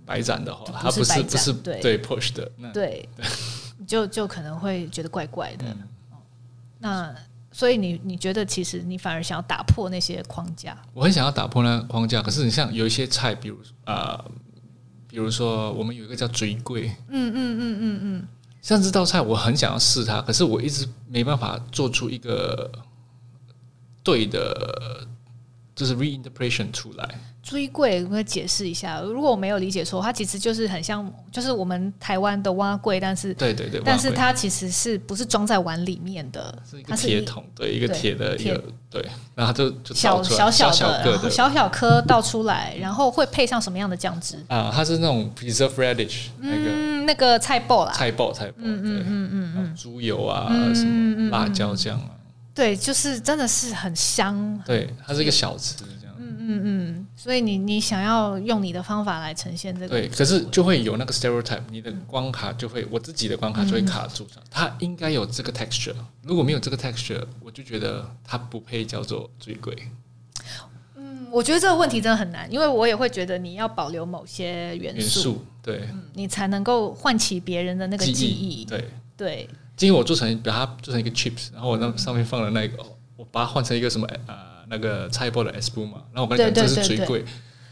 [0.05, 1.79] 白斩的话，它不是不是对。
[1.81, 3.07] 对 push 的，那对。
[3.15, 3.25] 对
[3.85, 5.83] 就就可能会觉得怪怪的，嗯、
[6.79, 7.13] 那
[7.51, 10.77] 所以你你觉得其实你反而想要打破那些框架？
[10.93, 14.31] 我很想要打破那个框架，可是你像有一些菜，比如啊、呃，
[15.07, 18.27] 比如说我们有一个叫水粿，嗯嗯嗯嗯嗯，
[18.61, 22.71] 像这道菜我很想要试它，可是我一直没办法做出一个
[24.03, 25.07] 对的，
[25.75, 27.09] 就是 reinterpretation 出来。
[27.43, 29.01] 水粿，我可以解释一下。
[29.01, 36.57] 如果我没有理解错，它其实就是很像，就是我们台湾的碗粿，但是对对对，但是它其实是不是装在碗里面的？
[36.69, 44.37] 是一个铁桶，对，一个铁的一个对，然后就就小小小的小小颗倒出来，然后会配上什么样的酱汁？
[44.47, 52.11] 啊，它是那种 preserved radish，那个那个菜爆啦，菜爆菜爆，嗯嗯嗯嗯嗯，猪油啊，什么辣椒酱啊，
[52.53, 54.61] 对，就是真的是很香。
[54.65, 55.75] 对，它是一个小吃。
[56.25, 69.73] 嗯嗯嗯，所以你你想要用你的方法来呈现这个，对，可是就会有那个 stereotype，你的关卡就会，我自己的关卡就会卡住，嗯、它应该有这个 texture，如果没有这个 texture，我就觉得它不配叫做最贵。
[70.97, 79.49] 嗯，我觉得这个问题真的很难，因为我也会觉得你要保留某些元素，元素对、嗯，你才能够唤起别人的那个记忆，记忆对对。
[79.75, 82.77] 今天我做成把它做成一个 chips，然后我那上面放了那个，
[83.17, 84.53] 我把它换成一个什么呃？
[84.69, 87.23] 那个菜包的 S 布嘛，然后我跟你讲这是最贵，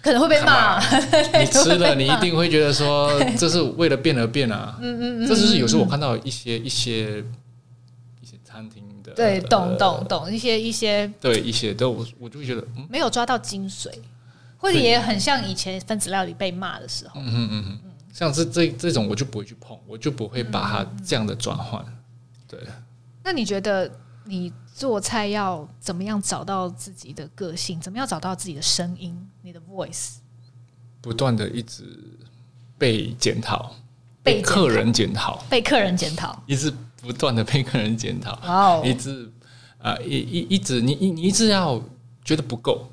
[0.03, 0.77] 可能会被骂。
[1.39, 4.77] 你吃了，你一定会觉得说这是为了变而变啊。
[4.81, 7.23] 嗯嗯嗯，这就是有时候我看到一些一些
[8.21, 13.89] 一些餐厅的，对，懂懂懂，一些一些，对一些都我我就会觉得没有抓到精髓，
[14.57, 17.19] 或者也很像以前分子料理被骂的时候。
[17.19, 21.83] 嗯嗯嗯，像是这这种我就不会去碰，我就不会把它这样的转换。
[22.47, 22.59] 对，
[23.23, 23.91] 那你觉得
[24.25, 24.51] 你？
[24.73, 27.79] 做菜要怎么样找到自己的个性？
[27.79, 29.15] 怎么样找到自己的声音？
[29.41, 30.13] 你的 voice，
[31.01, 31.83] 不断的一直
[32.77, 33.75] 被检讨，
[34.23, 38.31] 被客人检讨，被客人检讨，一直不断的被客人检讨。
[38.41, 39.29] 哦.一直
[39.77, 41.79] 啊，一一一直，你你你一直要
[42.23, 42.89] 觉得不够。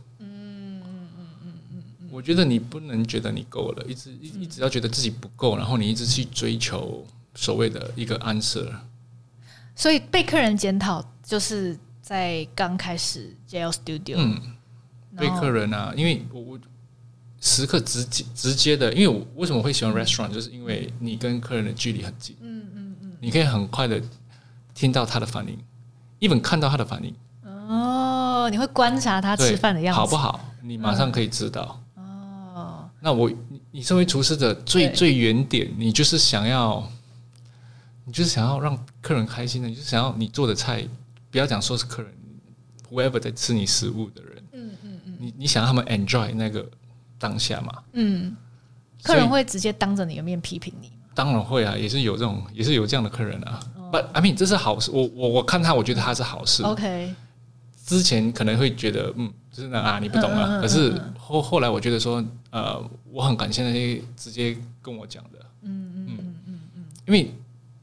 [2.19, 8.69] 我觉得你不能觉得你够了，一直一一直要觉得自己不够，然后你一直去追求所谓的一个 answer。
[9.77, 11.05] 所以被客人检讨。
[11.23, 14.41] 就是在刚开始 JL Studio，嗯，
[15.15, 16.59] 被客人啊，因为我我
[17.39, 24.01] 时刻直接直接的，因为我为什么会喜欢 restaurant，就是因为你跟客人的距离很近，嗯嗯嗯，你可以很快的
[24.75, 25.59] 听到他的反应
[26.21, 30.41] ，even 看到他的反应，哦，你会观察他吃饭的样子，好不好？
[30.63, 31.81] 你马上可以知道，哦，
[33.01, 36.87] 那我你你身为厨师的最最原点，你就是想要，
[38.05, 40.87] 你就是想要让客人开心的，你就是想要你做的菜。
[41.31, 42.11] 不要讲说是客人
[42.91, 46.67] ，whoever 在吃你食物的人，嗯嗯嗯，你你想让他们 enjoy 那个
[47.19, 47.83] 当下嘛？
[47.93, 48.35] 嗯，
[49.03, 50.91] 客人会直接当着你的面批评你？
[51.15, 53.61] 当然会啊，也是有这种，也是有这样的客人啊。
[53.93, 54.91] But I mean，这是好事。
[54.91, 56.63] 我我我看他，我觉得他是好事。
[56.63, 57.15] OK，
[57.85, 60.61] 之前可能会觉得，嗯，就是那啊，你不懂啊。
[60.61, 67.35] 可是后后来，我觉得说，呃，我很感谢那些直接跟我讲的，嗯嗯嗯嗯嗯，因为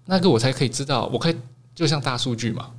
[0.06, 1.36] 那个我才可以知道，我可以
[1.76, 2.72] 就像大数据嘛。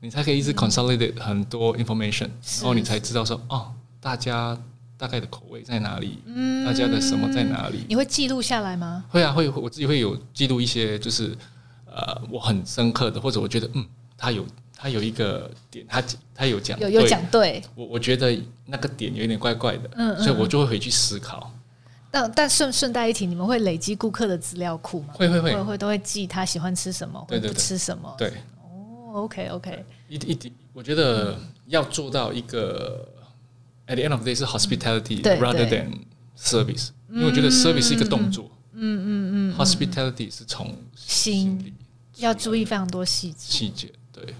[0.00, 4.56] 你才可以一直 consolidate 很多 information，然后你才知道说哦，大家
[4.96, 7.84] 大概的口味在哪里，嗯，大家的什么在哪里？
[7.88, 9.04] 你会记录下来吗？
[9.10, 11.36] 会啊，会，我自己会有记录一些，就是
[11.84, 13.84] 呃，我很深刻的，或者我觉得嗯，
[14.16, 14.46] 他有
[14.80, 21.52] 他有一个点，他他有讲有有讲对，我我觉得那个点有点怪怪的，嗯，所以我就会回去思考。
[22.10, 25.14] 但但顺顺带一提，你们会累积顾客的资料库吗？
[25.14, 25.62] 会会会。
[25.64, 28.28] 会都会记他喜欢吃什么，或者不吃什么，对。
[28.62, 31.36] 哦 OK OK，一一点，我觉得
[31.66, 33.04] 要做到一个
[33.88, 35.88] at the end of the day 是 hospitality rather than
[36.38, 41.74] service，因为我觉得 service 是一个动作，嗯嗯嗯，hospitality 是从心里
[42.18, 43.36] 要注意非常多细节。
[43.38, 43.92] 细节。
[44.12, 44.34] 对，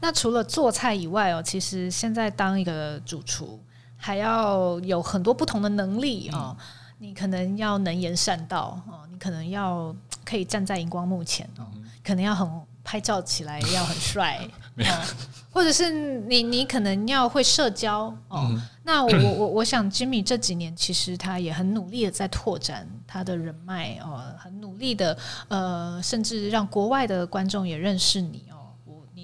[0.00, 3.60] 那除了做菜以外哦，其实现在当一个主厨
[3.96, 6.56] 还要有很多不同的能力哦，
[6.98, 11.66] 你可能要能言善道哦，你可能要可以站在荧光幕前哦，
[12.04, 12.48] 可能要很。
[12.82, 14.40] 拍照起来要很帅，
[14.78, 15.04] 哦，
[15.52, 18.48] 或者是你你可能要会社交哦。
[18.50, 25.16] 嗯、那我我我想，Jimmy 这几年其实他也很努力的在拓展他的人脉哦，很努力的
[25.48, 28.59] 呃，甚至让国外的观众也认识你哦。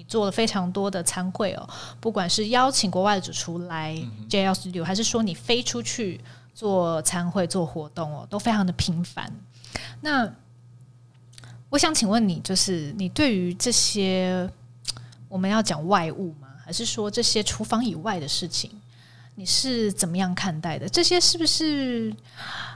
[0.07, 3.93] 你做了非常多的参会哦，不管是邀请国外的主厨来
[4.29, 6.21] JL Studio，还是说你飞出去
[6.53, 9.31] 做参会做活动哦，都非常的频繁。
[10.01, 10.31] 那
[11.69, 14.49] 我想请问你，就是你对于这些
[15.27, 16.47] 我们要讲外物吗？
[16.63, 18.71] 还是说这些厨房以外的事情，
[19.35, 20.87] 你是怎么样看待的？
[20.87, 22.15] 这些是不是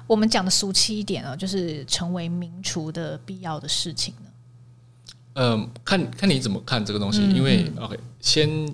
[0.06, 4.21] 我们讲的俗气一点哦，就是成为名厨的必要的事情呢？
[5.34, 7.22] 嗯、呃，看看你怎么看这个东西。
[7.22, 8.74] 嗯、因为 OK，先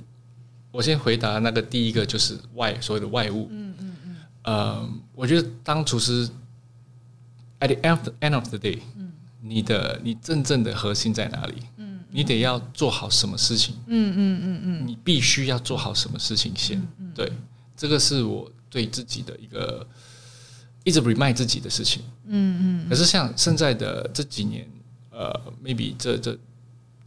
[0.72, 3.48] 我先回答那个第一个，就是外所谓的外物。
[3.52, 4.15] 嗯嗯嗯。
[4.43, 6.28] 呃，我觉得当厨师
[7.60, 8.80] ，at the end of the, end of the day。
[9.39, 11.54] 你的你真正的核心在哪里？
[11.78, 13.76] 嗯，你得要做好什么事情？
[13.86, 16.86] 嗯嗯嗯嗯，你必须要做好什么事情先？
[17.15, 17.32] 对，
[17.78, 19.88] 这个是我对自己的一个
[20.84, 22.02] 一直 remind 自己的事情。
[22.26, 22.89] 嗯嗯。
[22.89, 24.67] 可是像现在的这几年，
[25.12, 25.32] 呃
[25.63, 26.38] ，maybe 这这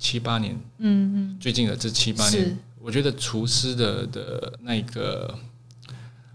[0.00, 5.32] 七八年，嗯嗯，最近的这七八年，我觉得厨师的的那个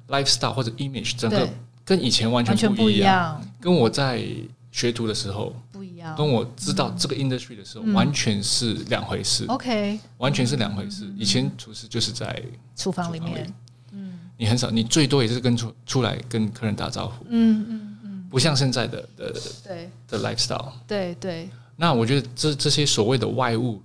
[0.07, 1.49] lifestyle 或者 image 整个
[1.83, 4.23] 跟以前完全不一样，跟我在
[4.71, 6.15] 学徒的时候不一样。
[6.15, 9.45] 跟我知道这个 industry 的时候，嗯、完全是两回事。
[9.47, 11.11] OK，完全是两回事。
[11.17, 12.39] 以前厨师就是在
[12.75, 13.51] 厨房里面，
[13.91, 19.89] 嗯，你很少，你最多也是跟出出来跟客人打招呼，嗯嗯嗯，不像现在的的对。
[20.07, 21.49] 的 lifestyle，对对。
[21.75, 23.81] 那我觉得这这些所谓的外物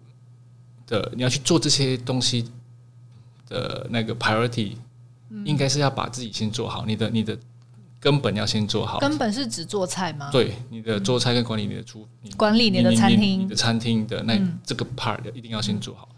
[0.87, 2.45] 的，你要去做这些东西
[3.49, 4.77] 的那个 priority，
[5.45, 7.37] 应该是要把自己先做好，你的你的。
[8.03, 8.99] 根本要先做好。
[8.99, 10.31] 根本是指做菜吗？
[10.33, 16.09] 对，你的做菜跟管理你的厨，管理你的餐厅，你的餐厅的那这个 part 一定要先做好。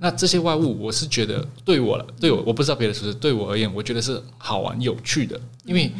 [0.00, 5.92] 那这些外物，我是觉得对我了，对我我不知道别的厨师，对我而言，我觉得是好玩有趣的，因为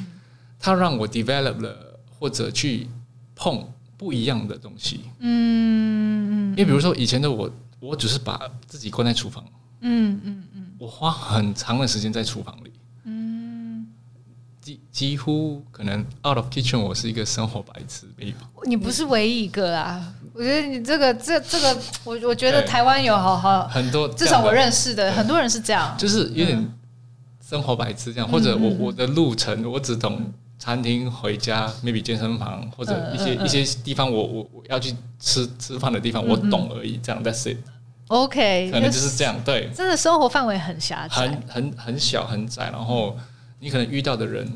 [0.58, 2.88] 它让我 develop 了或者去
[3.36, 3.64] 碰
[3.98, 5.00] 不一样的东西。
[5.18, 9.44] 嗯，因为比如说以前的我，我只是把自己关在厨房。
[9.80, 12.72] 嗯嗯嗯，我花很长的时间在厨房里。
[13.04, 13.87] 嗯。
[14.61, 18.06] 几几乎可能 out of kitchen，我是一个生活白痴。
[18.64, 26.70] 你不是唯一一个啊，我觉得你这个这这个，我我觉得台湾有好好很多，至少我认识的很多人是这样，就是有点
[27.40, 36.98] 生活白痴这样，或者我我的路程我只懂餐厅回家，maybe 健身房或者一些一些地方，我我我要去吃吃饭的地方，我懂而已。
[37.02, 37.58] 这样，that's it。
[38.08, 43.16] OK，可能就是这样，对，真的生活范围很狭窄，很很很小很窄，然后。
[43.60, 44.48] 你可能遇到的人，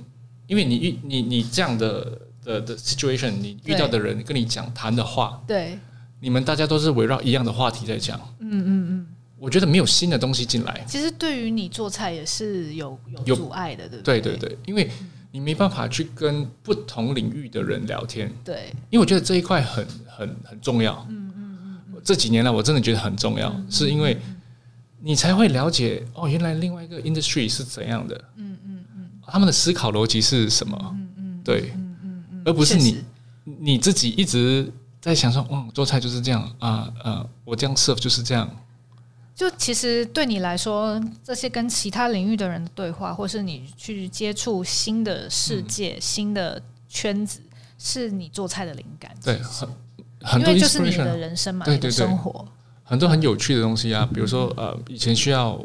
[0.47, 5.77] 因为你遇你你这样的的的 situation，你遇到的人跟你讲谈的话，对，
[6.21, 9.07] 你们大家都是围绕一样的话题在讲，嗯嗯嗯，
[9.41, 10.85] 我觉得没有新的东西进来。
[10.87, 14.21] 其实对于你做菜也是有有阻碍的，对不对？
[14.21, 14.89] 对对对，因为
[15.33, 21.59] 你没办法去跟不同领域的人聊天，对，因为我觉得这一块很很很重要，嗯嗯
[21.95, 24.17] 嗯，这几年来我真的觉得很重要，是因为
[25.01, 28.79] 你才会了解哦，原来另外一个 industry 是怎样的，嗯嗯。
[29.27, 30.79] 他们的思考逻辑是什么？
[30.95, 33.03] 嗯嗯，对，嗯嗯嗯，而不是你
[33.45, 38.47] 你自己一直在想说，嗯，做菜就是这样啊，呃，我这样 serve 就是这样。
[39.35, 47.41] 就其实对你来说，这些跟其他领域的人的对话，或是你去接触新的世界、新的圈子，
[47.79, 49.11] 是你做菜的灵感。
[49.25, 49.69] 对，很
[50.21, 52.47] 很多就是你的人生嘛，对对对，生活。
[52.85, 55.59] 很多很有趣的东西啊，比如说呃，以前需要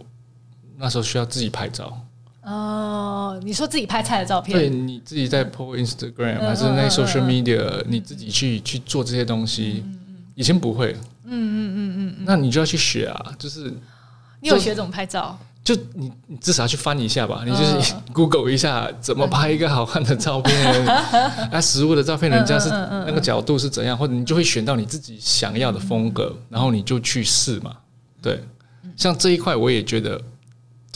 [0.78, 2.02] 那时候需要自己拍照。
[2.44, 9.84] 哦，你说自己拍菜的照片，对，你自己在 po Instagram 还是那 social media，你自己去去做这些东西，
[10.34, 10.96] 以前不会，
[11.30, 13.74] 嗯嗯嗯嗯，那你就要去学啊，就是
[14.40, 15.38] 你有学怎么拍照？
[15.64, 20.86] 就你你至少要去翻一下吧，你就是 Google 一下怎么拍一个好看的照片，
[21.52, 27.76] 啊，实物的照片，人家是那个角度是怎样，或者你就会选到你自己想要的风格，然后你就去试嘛。
[28.22, 28.42] 对，
[28.96, 30.22] 像这一块我也觉得。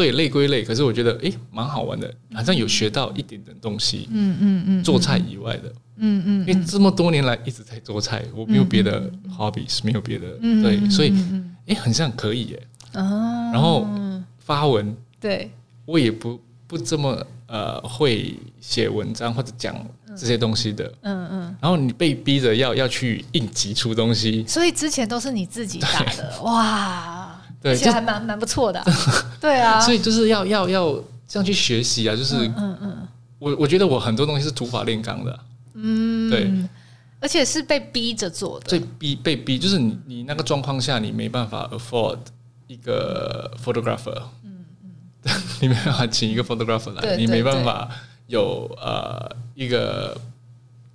[0.01, 4.09] 对，累归累，可是我觉得诶，蛮好玩的，好像有学到一点点东西。
[4.11, 9.07] 嗯嗯嗯，做菜以外的，嗯嗯，因为这么多年来一直在做菜，我没有别的
[9.37, 11.13] hobbies，没有别的，对，所以
[11.67, 12.67] 诶，很像可以耶。
[12.93, 13.87] 然后
[14.39, 15.51] 发文，对，
[15.85, 19.75] 我也不不这么呃会写文章或者讲
[20.17, 20.91] 这些东西的。
[21.01, 21.55] 嗯嗯。
[21.61, 27.20] 然后你被逼着要要去应急出东西，所以之前都是你自己打的哇。
[27.61, 28.85] 对，其实还蛮蛮不错的，啊，
[29.39, 30.93] 对啊，所以就是要要要
[31.27, 33.07] 这样去学习啊，就是嗯嗯，
[33.37, 35.39] 我我觉得我很多东西是土法炼钢的，
[35.75, 36.51] 嗯，对，
[37.19, 38.79] 而且是被逼着做的。
[38.79, 42.17] 被逼被逼，就是你你那个状况下，你没办法 afford
[42.67, 45.31] 一个 photographer，嗯嗯，
[45.61, 47.89] 你没办法请一个 photographer 来，对对对，你没办法
[48.27, 50.19] 有呃一个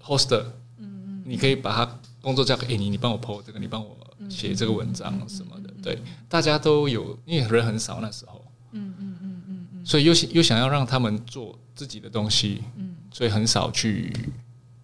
[0.04, 0.42] hoster，
[0.78, 3.96] 嗯嗯，你可以把他工作交给、欸、你，你帮我 po 这个，你帮我
[4.28, 5.55] 写这个文章什么的，
[5.86, 14.12] 对，大家都有，因为人很少那时候，嗯嗯嗯嗯嗯，所以又又想要让他们做自己的东西，嗯，所以很少去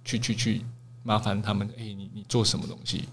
[0.04, 0.64] 去去去。
[1.04, 3.08] 麻烦他们，哎、欸，你你做什么东西？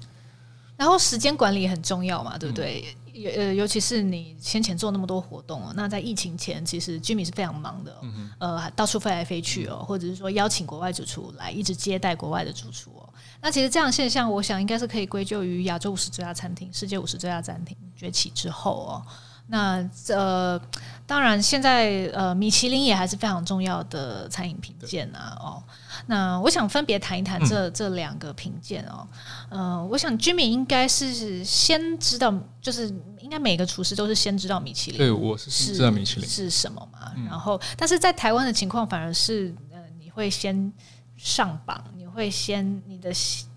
[0.77, 2.95] 然后时间管理很重要嘛，对不对？
[3.27, 13.09] 呃、嗯，尤其是你先前做那么多活动哦，那在疫情前，其实 Jimmy 是非常忙的，嗯、呃，到处飞来飞去哦，或者是说邀请国外主厨来一直接待国外的主厨哦。
[13.41, 19.05] 那其实这样现象，我想应该是可以归咎于亚洲五十最佳餐厅、世界五十最佳餐厅崛起之后哦。
[19.51, 20.61] 那呃，
[21.05, 25.63] 当然现在呃，米其林也还是非常重要的餐饮评鉴啊，哦。
[26.05, 29.05] 那我想分别谈一谈这、嗯、这两个评鉴哦，
[29.49, 32.87] 嗯、呃，我想 Jimmy 应该是先知道，就是
[33.19, 40.71] 应该每个厨师都是先知道米其林，对，我是先知道米其林是什么嘛，嗯、然后但是在台湾的情况反而是，呃，你会先
[41.17, 43.11] 上榜，你会先你的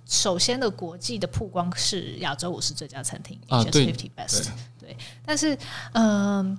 [0.05, 4.49] 首先的国际的曝光是亚洲五十最佳餐厅啊，对，fifty best，
[4.83, 5.57] 对，但是
[5.93, 6.59] 嗯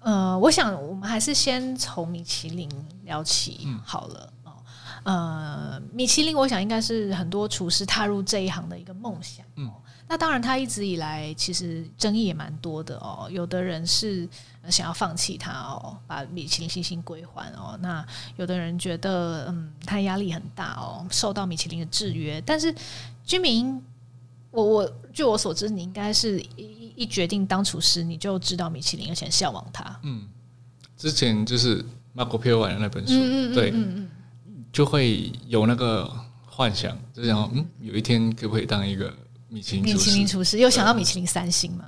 [0.00, 2.68] 呃，呃，我想我们还是先从米其林
[3.04, 4.26] 聊起好了。
[4.26, 4.32] 嗯
[5.04, 9.44] 呃，米其林，我想应该是很多厨师踏入这一行的一个梦想。
[9.56, 9.68] 嗯，
[10.06, 13.28] 那当然，他一直以来其实争议也蛮多的哦。
[13.28, 14.28] 有的人是
[14.70, 17.76] 想要放弃他哦，把米其林星星归还哦。
[17.82, 18.06] 那
[18.36, 22.40] 有的人觉得，嗯，他压力很大哦，受到米其林的制约。
[22.46, 22.72] 但是
[23.24, 23.84] 居民，
[24.52, 29.98] 我我据我所知，你应该是一一决定当厨师，你就知道米其林，而且向往它。
[30.04, 30.28] 嗯，
[30.96, 31.84] 之前就是
[32.14, 33.70] Marco Pierotti 的那本书，嗯、对。
[33.72, 34.08] 嗯嗯
[34.72, 36.10] 就会有那个
[36.46, 39.12] 幻想，就想嗯，有一天可不可以当一个
[39.50, 39.94] 米其林厨师？
[39.94, 41.84] 米其林厨师又想到米其林三星吗？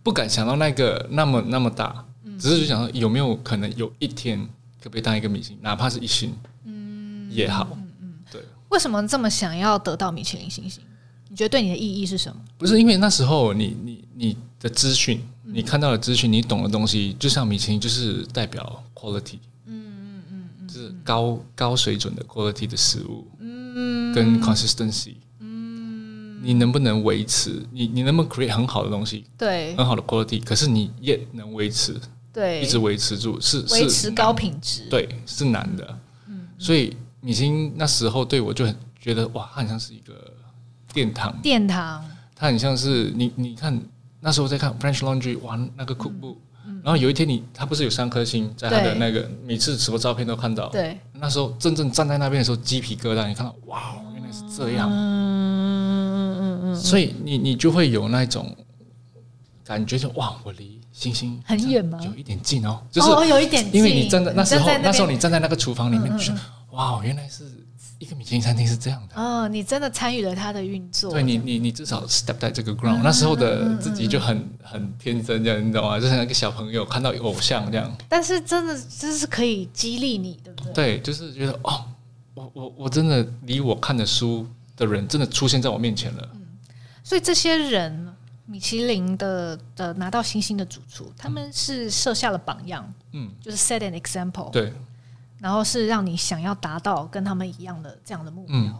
[0.00, 2.06] 不敢想到那个那么那么大，
[2.38, 4.38] 只是就想说有没有可能有一天
[4.80, 8.40] 可不可以当一个米其林，哪怕是一星，嗯，也好，嗯嗯，对。
[8.68, 10.84] 为什么这么想要得到米其林星星？
[11.30, 12.40] 你觉得对你的意义是什么？
[12.58, 20.92] 不是因为那时候你你你的资讯，你看到的资讯，你懂的东西，就像米其林就是代表 quality 嗯嗯嗯，就是。
[21.04, 27.62] 高高水准的 quality 的食物，嗯，跟 consistency，嗯，你能不能维持？
[27.72, 29.24] 你你能不能 create 很好的东西？
[29.38, 31.98] 对，很好的 quality，可是你也能维持，
[32.32, 35.98] 对，一直维持住，是维持高品质，对，是难的。
[36.28, 40.32] 嗯，所以米其林那时候对我就很觉得哇，它很像是一个
[40.92, 43.80] 殿堂，殿堂，它很像是你你看
[44.20, 46.36] 那时候在看 French Laundry，哇，那个 cookbook。
[46.82, 58.54] 然后有一天你他不是有三颗星在他的那个每次什么照片都看到，对，那时候真正站在那边的时候鸡皮疙瘩，你看到哇，原来是这样，嗯嗯嗯嗯，所以你你就会有那种
[59.64, 61.98] 感觉，就哇，我离星星很远吗？
[62.02, 66.32] 有一点近哦，就是哦，有一点近，因为你站在那时候那时候你站在那个厨房里面，就
[66.70, 67.44] 哇，原来是。
[68.00, 71.12] 一个米其林餐厅是这样的哦，你真的参与了它的运作。
[71.12, 76.00] 对你，你你至少 step 在这个 ground，嗯、那时候的自己就很很天真，这样你懂吗？
[76.00, 77.94] 就像一个小朋友看到偶像这样。
[78.08, 80.72] 但是真的，这是可以激励你，对不对？
[80.72, 81.84] 对，就是觉得哦，
[82.32, 84.46] 我我我真的离我看的书
[84.78, 86.26] 的人真的出现在我面前了。
[86.32, 86.40] 嗯，
[87.04, 88.14] 所以这些人，
[88.46, 94.50] 米其林的的拿到星星的主厨，他们是设下了榜样，嗯，就是 set an example。
[94.50, 94.72] 对。
[95.40, 98.78] 然后是让你想要达到跟他们一样的这样的目标，嗯、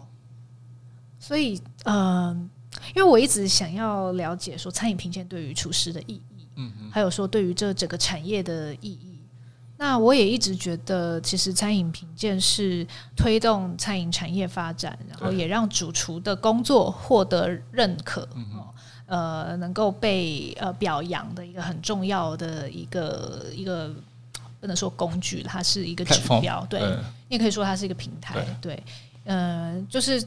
[1.18, 2.48] 所以，嗯、呃，
[2.94, 9.18] 因为我一直想要了解说餐饮评鉴对于厨师的意义，嗯嗯，还有说对于这整个产业的意义。
[9.78, 12.86] 那我也一直觉得，其实餐饮评鉴是
[13.16, 18.44] 推动餐饮产业发展，然后也让主厨的工作获得认可，嗯、
[19.06, 23.90] 呃，能够被呃表扬的一个很重要的一个一个。
[24.60, 26.64] 不能说工具，它是一个指标。
[26.68, 26.80] 对，
[27.28, 28.36] 你也可以说它是一个平台。
[28.60, 28.82] 对，
[29.24, 30.22] 嗯、呃，就是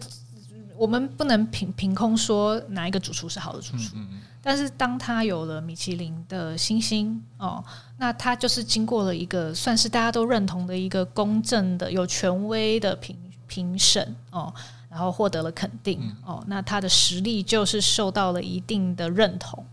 [0.75, 3.95] 我们不能凭凭空说哪一个主厨是好的主厨。
[3.95, 7.63] 嗯嗯，但是当他有了米其林的星星哦，
[7.97, 13.15] 那他就是经过了一个算是大家都认同的一个公正的、有权威的评
[13.47, 14.51] 评审哦，
[14.89, 19.63] 然后获得了肯定哦，那他的实力就是受到了一定的认同。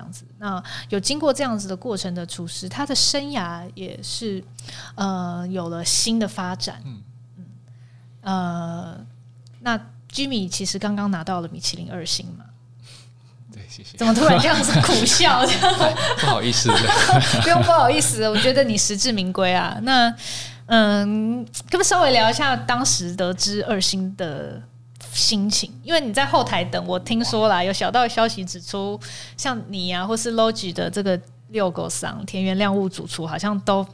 [0.00, 4.42] 这样子，那有经过这样子的过程的厨师，他的生涯也是
[4.94, 6.80] 呃有了新的发展。
[6.86, 7.02] 嗯
[7.36, 7.44] 嗯，
[8.22, 9.06] 呃，
[9.60, 9.78] 那
[10.10, 12.46] Jimmy 其实刚刚拿到了米其林二星嘛？
[13.52, 13.98] 对，谢谢。
[13.98, 15.44] 怎么突然这样子苦笑？
[16.20, 16.70] 不好意思，
[17.42, 19.76] 不用不好意思，我觉得你实至名归啊。
[19.82, 20.14] 那
[20.66, 24.62] 嗯，可不可以稍微聊一下当时得知二星的
[25.20, 25.70] 心情？
[25.82, 28.98] 因为你在后台等，我听说啦，有小道消息指出，
[29.36, 33.86] 像你啊，或是 Logi 的这个遛狗桑田园亮物主厨，好像都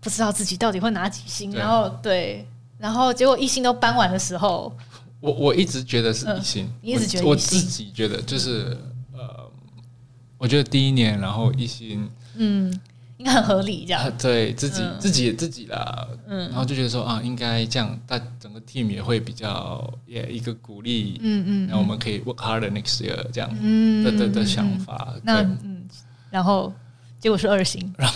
[0.00, 1.52] 不知道自己到底会拿几星。
[1.52, 2.46] 然后对，
[2.78, 4.72] 然后结果一星都搬完的时候，
[5.20, 8.78] 我我一直觉得是一星，你一直觉得我，我自己觉得就是
[9.12, 9.50] 呃，
[10.38, 12.80] 我觉得第一年然后一星，嗯。
[13.22, 25.12] 应该很合理，这样、啊、对自己、嗯、自己也自己啦，嗯，然后就觉得说啊，应该这样，但整个 team 也会比较也一个鼓励，嗯嗯，然后我们可以 work harder next year 这样，嗯的的的想法。
[25.14, 25.84] 嗯、那嗯，
[26.30, 26.72] 然后
[27.20, 28.14] 结果是二星，然后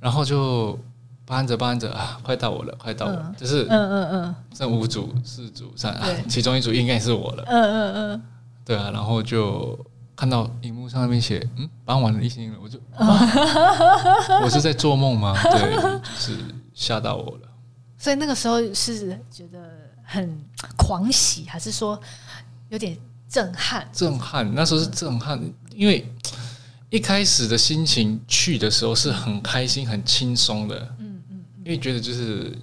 [0.00, 0.76] 然后就
[1.24, 8.22] 搬着搬着啊，快到我了，快到我了，嗯、就是嗯嗯嗯，剩五组四组三啊，其中一组应该是我了，嗯嗯嗯，
[8.64, 9.78] 对啊，然后就。
[10.16, 15.34] 看到荧幕上面写“嗯，搬完了一星了”，我就， 啊、我是在做梦吗？
[15.50, 16.38] 对，就是
[16.72, 17.48] 吓到我了。
[17.98, 19.70] 所以那个时候是觉得
[20.04, 20.38] 很
[20.76, 22.00] 狂喜，还是说
[22.68, 22.96] 有点
[23.28, 23.88] 震撼？
[23.92, 26.06] 震撼，那时候是震撼，嗯、因为
[26.90, 32.56] 一开始的心情去的时候是很开心、很轻松的，嗯嗯，嗯因为觉得就是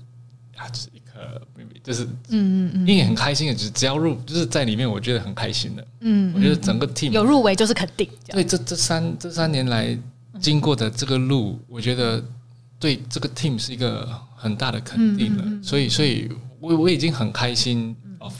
[0.55, 1.41] 啊，就是一颗。
[1.83, 8.07] 就是，嗯嗯嗯，因为很开心的，只只要入，就是在里面，我觉得很开心的，嗯，我觉得整个 team 有入围就是肯定。
[8.27, 9.97] 对，这这三这三年来
[10.39, 12.23] 经过的这个路，我觉得
[12.79, 15.43] 对这个 team 是一个很大的肯定了。
[15.63, 16.29] 所以，所以
[16.59, 18.31] 我我已经很开心哦。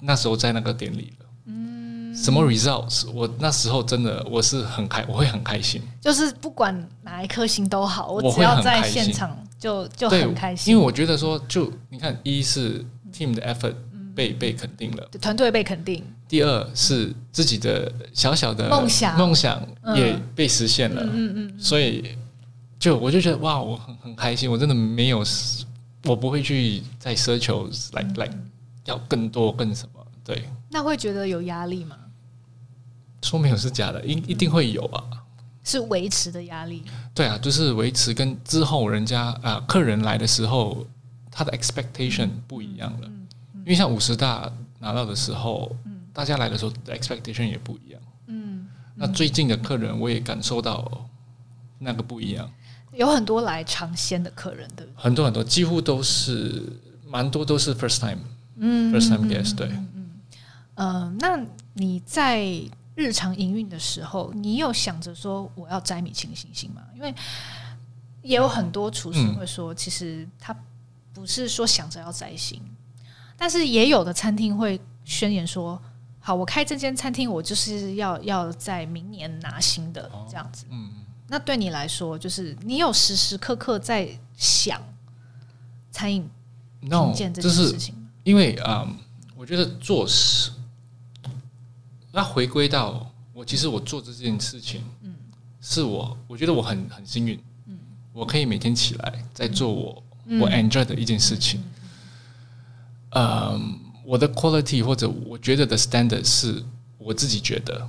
[0.00, 5.82] 那时候在那个典礼了，嗯，什么 results，我那时候真的我是很开，我会很开心。
[6.00, 9.36] 就是不管哪一颗星都好，我只要在现场。
[9.58, 13.74] 就就很开心，因为我觉得说，就你看，一是 team 的 effort
[14.14, 21.02] 被被肯定了，团队被肯定；第二是自己的小小的梦想梦想也被实现了。
[21.04, 22.16] 嗯嗯，所以
[22.78, 25.24] 就我就觉得哇，我很很开心，我真的没有，
[26.04, 28.30] 我不会去再奢求来来
[28.84, 30.06] 要更多更什么。
[30.24, 31.96] 对，那会觉得有压力吗？
[33.22, 35.02] 说没有是假的，一一定会有啊。
[35.66, 40.86] 是维持的压力，对啊，就是维持跟之后人家啊、呃、客人来的时候，
[41.28, 43.08] 他的 expectation 不一样了。
[43.08, 44.48] 嗯嗯、因为像五十大
[44.78, 48.00] 拿到的时候，嗯、大家来的时候的 expectation 也不一样。
[48.28, 50.88] 嗯，嗯那最近的客人我也感受到
[51.80, 52.48] 那个不一样，
[52.92, 55.02] 有很多来尝鲜的客人，对不对？
[55.02, 56.62] 很多很多，几乎都是
[57.04, 58.22] 蛮多都是 first time，
[58.54, 60.10] 嗯，first time guest，对，嗯
[60.76, 62.62] 嗯、呃，那你在。
[62.96, 66.82] 日常营运的时候，你有想着说我要摘米其林星星吗？
[66.94, 67.14] 因为
[68.22, 70.56] 也有很多厨师会说，其实他
[71.12, 72.60] 不是说想着要摘星，
[73.36, 75.80] 但是也有的餐厅会宣言说
[76.18, 80.90] ：“好，我开这间餐厅，我就是要要在明年拿星的这样子。”嗯，
[81.28, 84.82] 那对你来说，就是你有时时刻刻在想
[85.90, 86.28] 餐饮
[86.80, 88.08] 品鉴这件事情吗？
[88.24, 88.96] 因为啊、嗯，
[89.36, 90.50] 我觉得做事。
[92.16, 95.14] 那回归到我，其实我做这件事情，嗯，
[95.60, 97.76] 是我我觉得我很很幸运，嗯，
[98.14, 100.02] 我可以每天起来在做我
[100.40, 101.62] 我 enjoy 的一件事情，
[103.10, 106.64] 嗯，我的 quality 或者我觉得的 standard 是
[106.96, 107.86] 我自己觉得，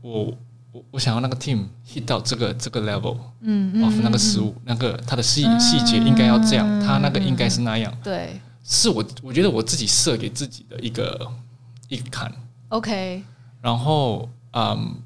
[0.00, 0.36] 我
[0.72, 11.32] 我我想要那个 team hit 到这个这个 level，嗯，of 那个食物那个它的细细节应该要这样，它那个应该是那样，对，是我我觉得我自己设给自己的一个
[11.88, 12.34] 一个坎。
[12.74, 13.22] OK，
[13.62, 14.96] 然后嗯，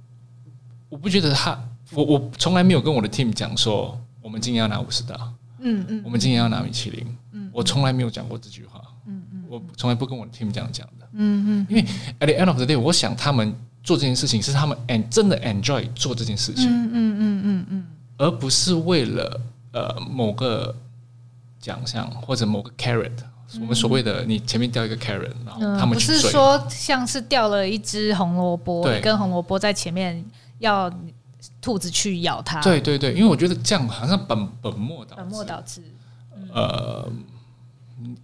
[0.89, 1.63] 我不觉得他，
[1.93, 5.15] 我我从来没有跟我的 team 讲说我们今年要拿五十大，
[5.59, 11.83] 嗯嗯，我们今年要拿米其林，嗯，我从来没有讲过这句话，嗯嗯，我从来不跟我的 team 这样讲的，嗯嗯，因为
[12.21, 19.41] at the end of the day，我想他们做这件事情是他们 and 真的 enjoy 做这件事情，嗯嗯嗯嗯嗯，而不是为了
[19.73, 20.75] 呃某个
[21.61, 23.13] 奖项或者某个 carrot。
[23.55, 30.23] 我们所谓的，你前面掉一个 carrot，然后他们不是说像是掉了一只红萝卜，对，跟红萝卜在前面
[30.59, 30.93] 要
[31.63, 32.61] 兔子去咬它。
[32.61, 35.83] 对对对，因为我觉得这样好像本本末倒本末倒置。
[36.53, 37.11] 呃，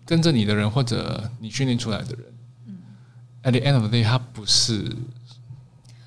[0.04, 2.24] 跟着你的人或者你训练出来的人，
[2.66, 2.76] 嗯
[3.44, 4.94] ，at the end of the day，他不是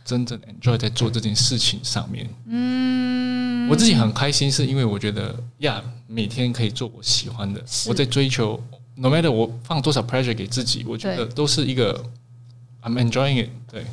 [0.06, 2.30] 真正 enjoy 在做这件事情上面。
[2.46, 8.62] 嗯，我自己很开心，是因为我觉得呀，每天可以做我喜欢的，我在追求。
[9.00, 12.04] No matter 我放多少 pressure 给自己，我觉得都是一个
[12.82, 13.50] I'm enjoying it。
[13.72, 13.86] 对，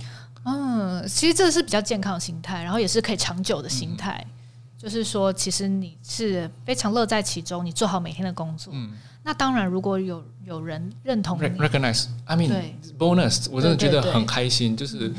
[0.45, 4.25] 嗯，其实这是比较健康的心态，然后也是可以长久的心态。
[4.27, 4.33] 嗯、
[4.79, 8.73] 就是说，其实你是非常乐在其中，你做好每天的工作。
[8.75, 8.93] 嗯，
[9.23, 14.75] 那当然，如果有有人认同你，recognize，I mean 对 bonus，我真的觉得很开心。
[14.75, 15.13] 就是，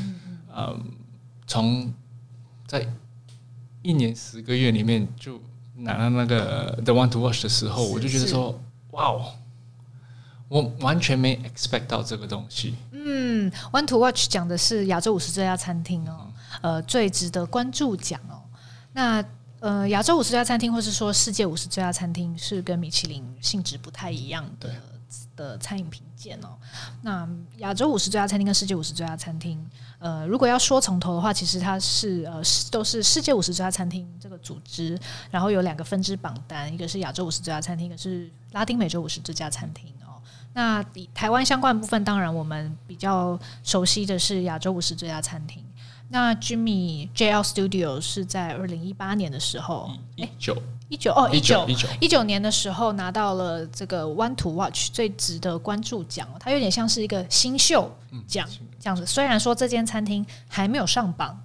[0.52, 0.82] 嗯，
[1.46, 1.94] 从
[2.66, 2.84] 在
[3.82, 5.40] 一年十个月里面就
[5.76, 8.60] 拿了那个 The One to Watch 的时候，我就觉得说，
[8.90, 9.32] 哇哦！
[10.48, 12.74] 我完全没 expect 到这个东西。
[12.92, 16.28] 嗯，One to Watch 讲的是亚洲五十最佳餐厅哦，
[16.62, 18.42] 嗯、呃，最值得关注奖哦。
[18.92, 19.24] 那
[19.60, 24.70] 呃，亚洲五十最佳餐厅，或是说世界五十最佳餐厅，是跟米其林性质不太一样的
[25.34, 26.56] 的餐饮评鉴哦。
[27.02, 29.58] 那亚洲五十最佳餐厅跟世界五十最佳餐厅，
[29.98, 32.40] 呃，如果要说从头的话，其实它是呃
[32.70, 34.98] 都是世界五十最佳餐厅这个组织，
[35.30, 40.15] 然后有两个分支榜单，一个是亚洲五十最佳餐厅，一个是拉丁美洲五十最佳餐厅哦。
[40.56, 45.62] 那以台湾相关部分，当然我们比较熟悉的是亚洲五十最佳餐厅。
[46.08, 50.56] 那 Jimmy JL Studio 是在二零一八年的时候，一九
[50.88, 51.68] 一九哦一九
[52.00, 57.94] 一九年的时候拿到了这个 One to Watch 最值得关注奖，它有点像是一个新秀
[58.26, 58.48] 奖
[58.80, 59.04] 这样子。
[59.04, 61.38] 虽然说这间餐厅还没有上榜，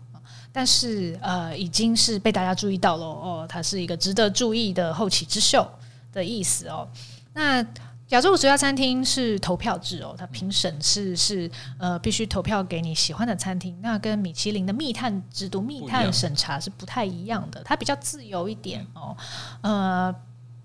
[0.54, 5.70] 但是呃已经是被大家注意到了哦，它是一个值得注意的后起之秀
[6.14, 6.88] 的意思哦。
[7.34, 7.66] 那
[8.12, 19.16] 亚洲五十家餐厅是投票制哦，它评审是是呃必须投票给你喜欢的餐厅，那跟米其林的密探制度、密探审查是不太一样的，它比较自由一点哦。
[19.62, 20.14] 呃，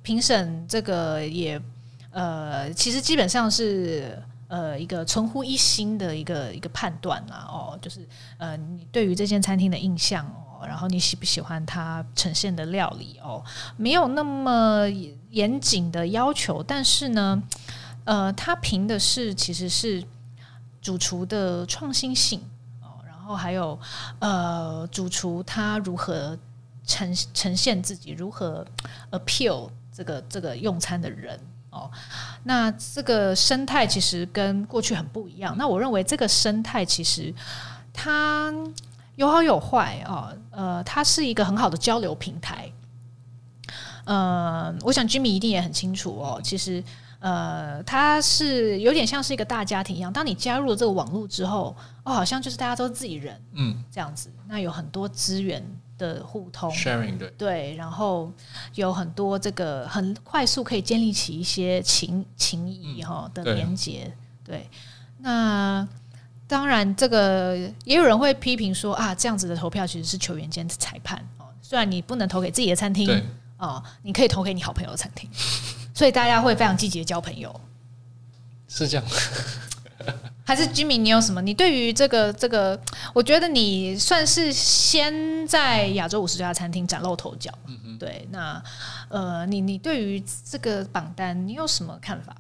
[0.03, 1.61] 评审这个也
[2.11, 8.07] 呃其实基本上是呃一个存乎一心的一个一个判断啦哦，就是
[8.39, 10.46] 呃你对于这间餐厅的印象哦。
[10.65, 13.45] 然后你喜不喜欢它呈现的料理哦？
[13.77, 14.89] 没有那么
[15.31, 17.43] 严谨的要求，但是呢，
[18.05, 20.03] 呃，它凭的是其实是
[20.81, 22.41] 主厨的创新性
[22.81, 23.79] 哦，然后还有
[24.21, 26.39] 呃，主厨他如何
[26.87, 28.65] 呈呈现自己，如何
[29.11, 31.39] appeal 这个这个用餐的人
[31.71, 31.91] 哦。
[32.45, 35.57] 那这个生态其实跟过去很不一样。
[35.59, 37.35] 那我认为这个生态其实
[37.93, 38.53] 它。
[39.17, 42.71] 有好有坏哦，呃，它是一个很好的交流平台。
[44.05, 46.41] 呃，我想 Jimmy 一定也很清楚哦。
[46.45, 46.85] 其实，
[47.19, 50.13] 呃，它是有点像是一个大家庭一样。
[50.13, 54.31] 当你加入了这个网络之后，哦，好像就是大家都是自己人，嗯，这样子。
[54.47, 55.61] 那有很多资源
[55.99, 58.31] 的互通，sharing 对，对，然后
[58.75, 64.15] 有很多这个很快速可以建立起一些情情谊哈的连接，
[64.45, 64.69] 对，
[65.19, 65.89] 那。
[66.49, 71.47] 当然，这个也有人会批评说啊，这样子的投票其实是球员兼裁判哦。
[71.61, 73.11] 虽然你不能投给自己的餐厅，
[73.59, 75.29] 哦，你可以投给你好朋友的餐厅，
[75.93, 77.61] 所以大家会非常积极的交朋友。
[78.69, 79.05] 是这样，
[80.47, 80.97] 还是 Jimmy？
[80.99, 81.43] 你有什么？
[81.43, 82.81] 你对于这个这个，
[83.13, 87.51] 我觉得你算是先在亚洲五十家餐厅崭露头角。
[87.67, 88.29] 嗯嗯，对。
[88.31, 88.63] 那
[89.09, 92.37] 呃，你你对于这个榜单，你有什么看法？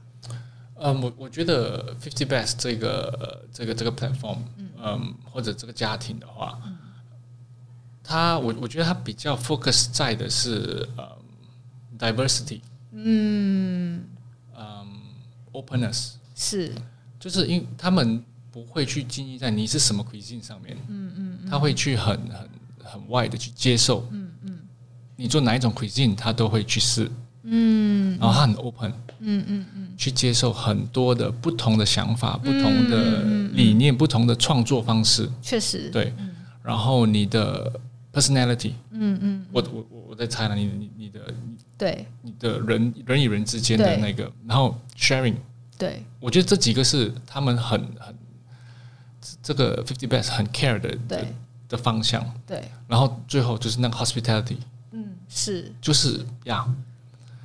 [0.78, 4.38] 嗯，我我觉得 Fifty Best 这个这个这个 platform，
[4.82, 6.76] 嗯，或者这个家庭的话，嗯，
[8.04, 11.16] 它我我觉得他比较 focus 在的是呃
[11.98, 12.60] diversity，
[12.92, 14.04] 嗯。
[14.58, 14.86] 嗯
[15.52, 16.70] openness 是，
[17.18, 18.22] 就是因为他们
[18.52, 22.50] 不会去经营在你是什么 cuisine 上面，嗯嗯，他会去很很
[22.84, 24.58] 很 wide 的去接受，嗯嗯，
[25.16, 27.10] 你做哪一种 cuisine，他都会去试。
[27.44, 33.22] 嗯，然后他很 open，嗯嗯嗯，去接受很多的不同的想法、不同的
[33.52, 35.28] 理念、不同的创作方式。
[35.40, 36.12] 确实，对。
[36.62, 37.72] 然后你的
[38.12, 41.20] personality，嗯嗯，我我我我在猜了，你你你的
[41.78, 45.36] 对，你的人人与人之间的那个，然后 sharing，
[45.78, 48.14] 对，我觉得这几个是他们很很
[49.42, 51.26] 这个 fifty best 很 care 的的
[51.68, 52.24] 的方向。
[52.44, 54.56] 对，然后最后就是那个 hospitality，
[54.90, 56.66] 嗯，是，就是呀。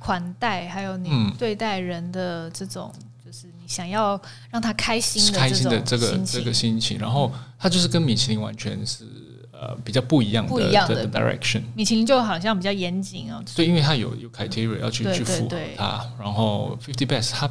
[0.02, 9.06] 款待，还有你对待人的这种，嗯、就是你想要让他开心的开心的这个这个心情，然后他就是跟米其林完全是
[9.52, 11.62] 呃比较不一样的不一样的 direction。
[11.76, 16.04] 米其林就好像比较严谨哦，对，因为他有有 criteria 要去去符合它。
[16.18, 17.48] 然后 Fifty Best 它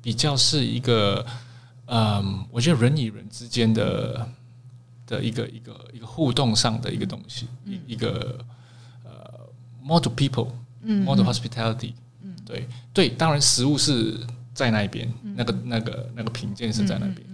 [0.00, 1.24] 比较是一个
[1.86, 4.26] 嗯，我觉得人与人之间的
[5.06, 8.38] 的一个一个一个互动上的一个东西，一、嗯、一个
[9.04, 9.10] 呃
[9.84, 10.48] more to people。
[10.82, 14.18] 嗯，model hospitality，嗯，对对，当然食物是
[14.54, 17.26] 在那边，嗯、那个那个那个品鉴是在那边，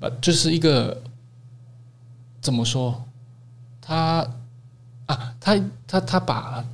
[0.00, 1.02] 嗯就是一个
[2.40, 3.04] 怎么说，
[3.80, 4.26] 他
[5.06, 6.64] 啊，他他他把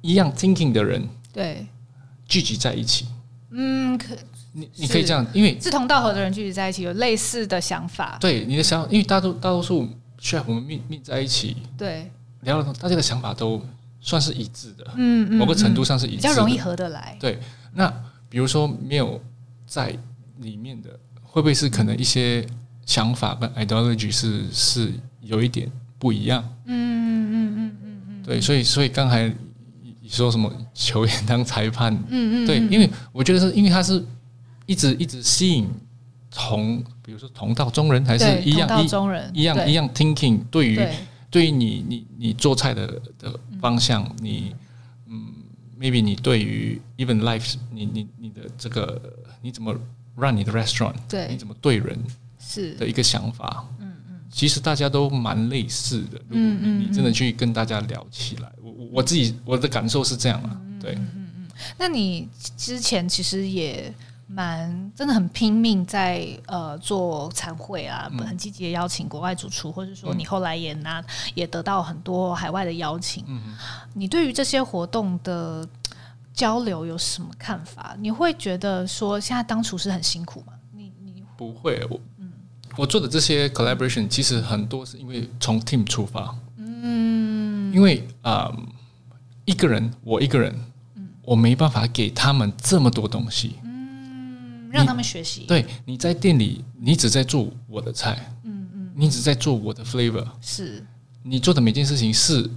[0.00, 1.66] 一样 thinking 的人对。
[2.26, 3.08] 聚集在一起，
[3.50, 4.14] 嗯，可
[4.52, 9.88] 你你可以这样，因为志同道合的人聚集在一起，有类似的想法，对你的想法，因为大多大多数
[10.20, 12.08] chef 我们面面在一起，对，
[12.42, 13.60] 聊了大家的想法都。
[14.00, 17.16] 算是一致的，嗯嗯，某个程度上是一致的，比较容易合得来。
[17.20, 17.38] 对，
[17.74, 17.92] 那
[18.28, 19.20] 比如说没有
[19.66, 19.96] 在
[20.38, 20.90] 里面的，
[21.22, 22.46] 会不会是可能一些
[22.84, 26.42] 想法跟 ideology 是是有一点不一样？
[26.64, 29.32] 嗯嗯嗯嗯嗯，对，所以所以刚才
[29.82, 34.04] 你说什么球员当裁判，嗯嗯，对，因为我觉得是因为他是。
[34.66, 35.68] 一直一直吸引
[36.30, 40.80] 同，比如说同道中人，还是一样同道中人一样一样 thinking 对于
[41.30, 44.54] 对，对于你你你做菜的的方向，嗯、你
[45.06, 45.32] 嗯
[45.78, 49.00] maybe 你对于 even life 你你你的这个
[49.40, 49.74] 你怎么
[50.16, 51.98] run 你的 restaurant，对，你怎么对人
[52.38, 52.74] 是。
[52.74, 63.92] 的一个想法，嗯嗯，其实大家都蛮类似的，如果你你真的去跟大家聊起来，我我自己我的感受是这样啊，对，嗯嗯嗯，那你之前其实也。
[64.32, 71.04] 蛮真的很拼命在呃做餐会啊，很积极的邀请国外主厨，或者说你后来也拿
[71.34, 73.24] 也得到很多海外的邀请。
[73.26, 73.56] 嗯
[73.92, 75.68] 你对于这些活动的
[76.32, 77.96] 交流有什么看法？
[77.98, 80.52] 你会觉得说现在当厨师很辛苦吗？
[80.72, 82.30] 你你不会，我嗯，
[82.76, 88.56] 我做的这些 collaboration 其实很多是因为从 team 出发，嗯，因为啊、呃、
[89.44, 90.54] 一个人我一个人，
[90.94, 93.56] 嗯我没办法给他们这么多东西。
[94.70, 95.44] 让他们学习。
[95.46, 100.84] 对，你在店里，你只在做我的菜，嗯嗯，你只在做我的 flavor，是。
[101.22, 102.48] 你做的每件事情是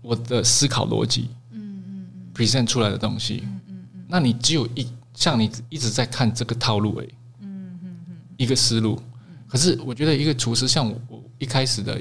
[0.00, 2.32] 我的思考逻辑，嗯嗯嗯。
[2.34, 7.08] present 出来的东西，嗯嗯嗯，那你只有一像你一直在看这个套路诶，
[7.40, 9.00] 嗯嗯嗯，一个思路。
[9.48, 12.00] 可是我觉得一个厨师像我，我一开始的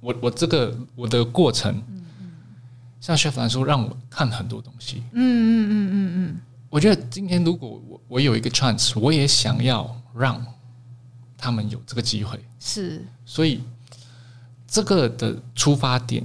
[0.00, 2.26] 我我这个我的过程，嗯嗯，
[3.00, 6.40] 像 chef 来说，让我看很多东西，嗯嗯嗯嗯嗯。
[6.68, 10.44] 我觉得今天如果我我有一个 chance，我也想要让
[11.36, 12.38] 他们有这个机会。
[12.58, 13.60] 是，所以
[14.66, 16.24] 这个的出发点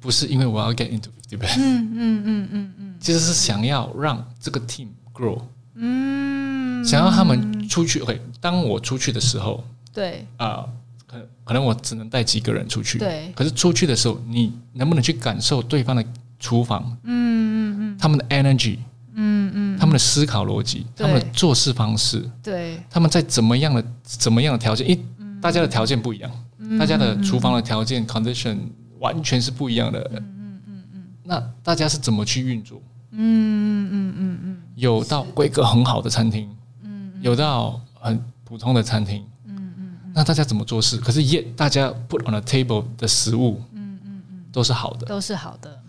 [0.00, 5.40] 不是因为我要 get into fifty best，嗯嗯嗯嗯嗯，其实是想要让这个 team grow，
[5.74, 8.00] 嗯，想要他们出去。
[8.00, 10.66] OK，当我出去的时候，对啊，
[11.06, 13.32] 可可能我只能带几个人出去，对。
[13.36, 16.04] 可是出去的时候，你能不能去感受对方的
[16.40, 16.96] 厨房？
[17.04, 18.78] 嗯嗯嗯，他们的 energy。
[19.14, 25.02] 嗯嗯，他们的思考逻辑，他们的做事方式，对，他们在怎么样的怎么样的条件，因为
[25.40, 26.30] 大家的条件不一样，
[26.78, 28.56] 大家的厨房的条件 condition
[28.98, 32.80] 完全是不一样的，嗯嗯嗯嗯，那大家是怎么去运作？
[33.10, 36.48] 嗯嗯嗯嗯，有到规格很好的餐厅，
[36.82, 40.96] 嗯，有到很普通的餐厅，嗯嗯，那大家怎么做事？
[40.96, 45.81] 可是 yet 大家 put on the table 的食物，嗯嗯嗯，都是好的，都是好的。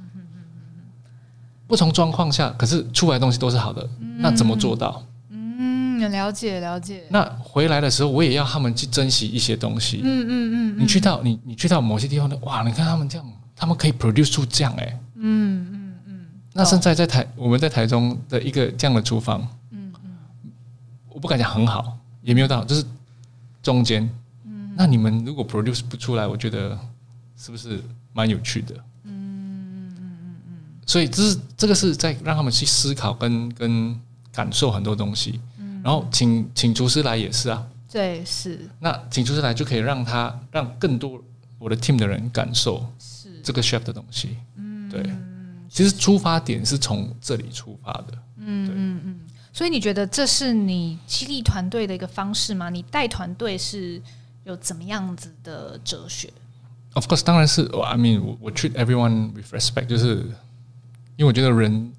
[1.67, 5.03] 不同状况下，可是出来的东西都是好的，嗯、那怎么做到？
[5.29, 7.03] 嗯，了解了解。
[7.09, 10.01] 那回来的时候，我也要他们去珍惜一些东西。
[10.03, 10.79] 嗯嗯嗯。
[10.79, 12.35] 你去到你你去到某些地方呢？
[12.41, 14.99] 哇，你看他们这样，他们可以 produce 出这样哎、欸。
[15.15, 16.25] 嗯嗯嗯。
[16.51, 20.11] 那现在在台，我们在台中的一个这样的厨房，嗯嗯，
[21.09, 22.83] 我不敢讲很好，也没有到，就是
[23.61, 24.09] 中间。
[24.45, 24.73] 嗯。
[24.75, 26.77] 那你们如果 produce 不出来，我觉得
[27.37, 28.75] 是不是蛮有趣的？
[30.85, 33.99] 所以这是这个是在让他们去思考跟跟
[34.31, 38.59] 感受很多东西，嗯，然后请请厨师来也是啊，对，是。
[38.79, 41.21] 那请厨师来就可以让他让更多
[41.59, 45.03] 我的 team 的人感受是这个 chef 的东西，嗯，对。
[45.69, 48.07] 其实出发点是从这里出发的，
[48.37, 49.19] 嗯嗯嗯。
[49.51, 52.69] 所以你觉得这是你激励团队的一个方式吗？
[52.69, 54.01] 你带团队是
[54.43, 56.31] 有怎么样子的哲学
[56.93, 57.63] ？Of course，当然是。
[57.63, 60.25] I mean，我我 treat everyone with respect，就是。
[61.15, 61.91] 因为我觉得人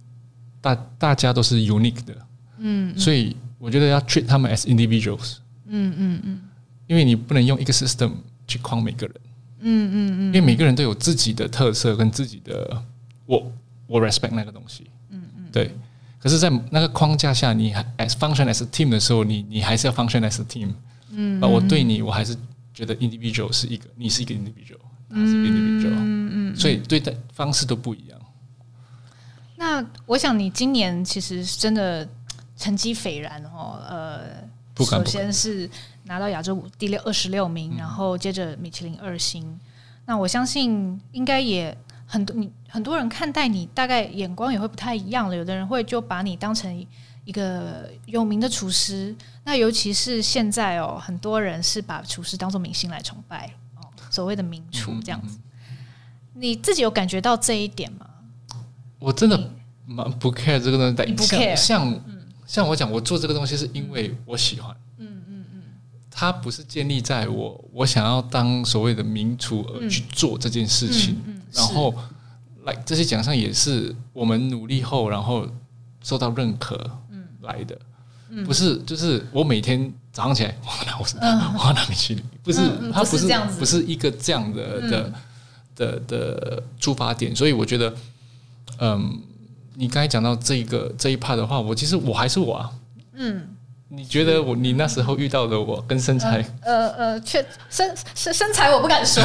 [0.61, 2.17] 大大家都是 unique 的，
[2.59, 5.37] 嗯，所以我觉得要 treat 他们 as individuals，
[5.67, 6.41] 嗯嗯嗯，
[6.87, 8.13] 因为你不能用一个 system
[8.47, 9.17] 去框每个人，
[9.61, 12.83] 嗯嗯嗯，因为每个人都有自己的特色跟自己的，
[13.27, 13.53] 我
[13.87, 15.71] 我 respect 那个东西，嗯嗯，对。
[16.19, 20.71] 可是，在那个框架下，你还 as function as a team 的时候，你你还是要 function as a team，
[21.11, 22.35] 嗯，我对你，我还是
[22.73, 28.19] 觉得 individual 是一个，你是一个 individual，他是一个 individual，嗯嗯，所以对待方式都不一样。
[29.65, 32.07] 那我想你今年其实真的
[32.55, 34.21] 成绩斐然哦，呃，
[34.85, 35.69] 首先是
[36.03, 39.59] 拿到亚洲五第六二十六名，然后接着米其林二星。
[40.05, 46.87] 那我相信应该也很多你很多人看待你大概眼光也会不太一样了，有的人会就把你当成
[47.25, 55.39] 一个有名的厨师，那尤其是现在哦，很多人是把厨师当做明星来崇拜哦，所谓的名厨这样子。
[56.35, 58.07] 你自己有感觉到这一点吗？
[59.05, 59.51] 我真的
[59.85, 62.03] 蛮不 care 这个东西，像像
[62.47, 65.63] 像我讲，我做这个东西是因为我喜欢，嗯嗯嗯，
[66.11, 71.95] 它不是建立在我我想要当所谓的名厨而去做这件事情，然后
[72.65, 75.47] 来这些奖项也是我们努力后然后
[76.03, 76.91] 受到认可
[77.43, 77.79] 来的，
[78.47, 83.29] 不是就是我每天早上起来我拿我是哇那米其林，不是它不是
[83.59, 85.13] 不是一个这样的的
[85.77, 87.95] 的的出发点，所以我觉得。
[88.79, 89.21] 嗯，
[89.75, 92.71] 你刚才讲到这一个这一 part 的话，我其实我还是我啊。
[93.15, 93.49] 嗯，
[93.89, 99.23] 你觉得我你那时候遇到的我跟身材，呃呃，确身身身材我不敢说，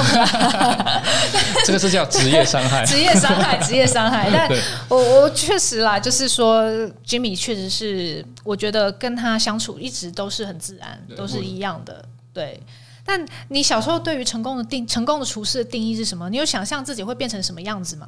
[1.66, 4.30] 这个是叫 职业伤害，职业伤害，职业伤害。
[4.32, 4.50] 但
[4.90, 6.64] 我我确实啦，就是说
[7.06, 12.06] ，Jimmy 确实是，我觉得跟他相处一直都是很自然，都是一样的。
[12.32, 12.62] 对，
[13.04, 16.30] 但你小时候对于成功的定成功的厨师的定义是什么？
[16.30, 18.08] 你有想象自己会变成什么样子吗？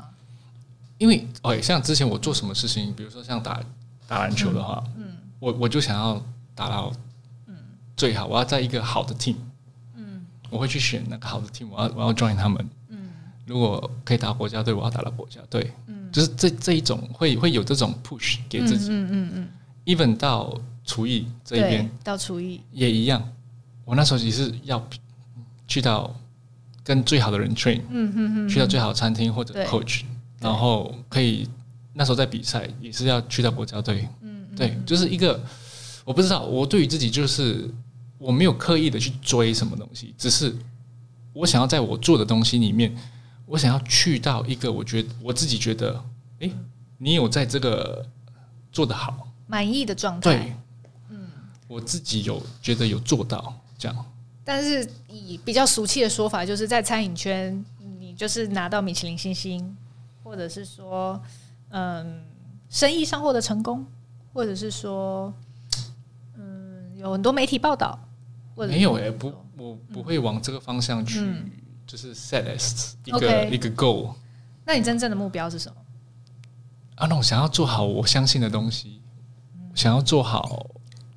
[1.02, 3.60] 因为哦，像之前我做什么事情，比如说像打
[4.08, 5.18] 打篮球的话，嗯，嗯。
[5.40, 6.22] 我我就想要。
[6.54, 6.92] 打到
[7.48, 7.56] 嗯。
[7.96, 9.36] 最好，我要在一个好的 team，
[9.96, 13.10] 嗯，我会去选那个好的 team，我要我要 join 他们，嗯，
[13.46, 19.50] 如果可以打国家队，我要打到国家队，嗯，就是这这一种会会有这种 push 给自己，嗯嗯嗯
[19.86, 22.62] ，even 到厨艺这一边，到厨艺。
[22.74, 23.28] 也一样，
[23.86, 24.86] 我那时候也是要
[25.68, 26.14] 去到
[26.84, 30.02] 跟最好的人 train，嗯嗯嗯，去到最好的餐厅或者 coach，
[30.42, 31.48] 然后可以
[31.94, 35.40] 那时候在比赛也是要去到国家队，嗯，对，就是一个。
[36.04, 37.70] 我不知道，我对于自己就是
[38.18, 40.54] 我没有刻意的去追什么东西，只是
[41.32, 42.94] 我想要在我做的东西里面，
[43.46, 45.94] 我想要去到一个我觉得我自己觉得，
[46.40, 46.56] 哎、欸，
[46.98, 48.04] 你有在这个
[48.72, 50.22] 做得好，满意的状态。
[50.22, 50.56] 对，
[51.12, 51.30] 嗯，
[51.68, 54.06] 我自己有觉得有做到这样。
[54.44, 57.64] 但是以比较俗气的说法，就是在餐饮圈，
[58.00, 59.78] 你就是拿到米其林星星，
[60.32, 61.22] 或者是说，
[61.72, 62.24] 嗯，
[62.70, 63.86] 生意上获得成功，
[64.34, 65.34] 或者是说。
[66.38, 68.00] 嗯有很多媒体报道，
[68.56, 71.50] 没有哎、欸，不，我不会往这个方向去，嗯、
[71.86, 74.14] 就是 set as 一个.一个 goal。
[74.64, 75.76] 那你真正的目标是什么？
[76.96, 79.02] 啊，那我想要做好我相信的东西，
[79.56, 80.66] 嗯、想要做好，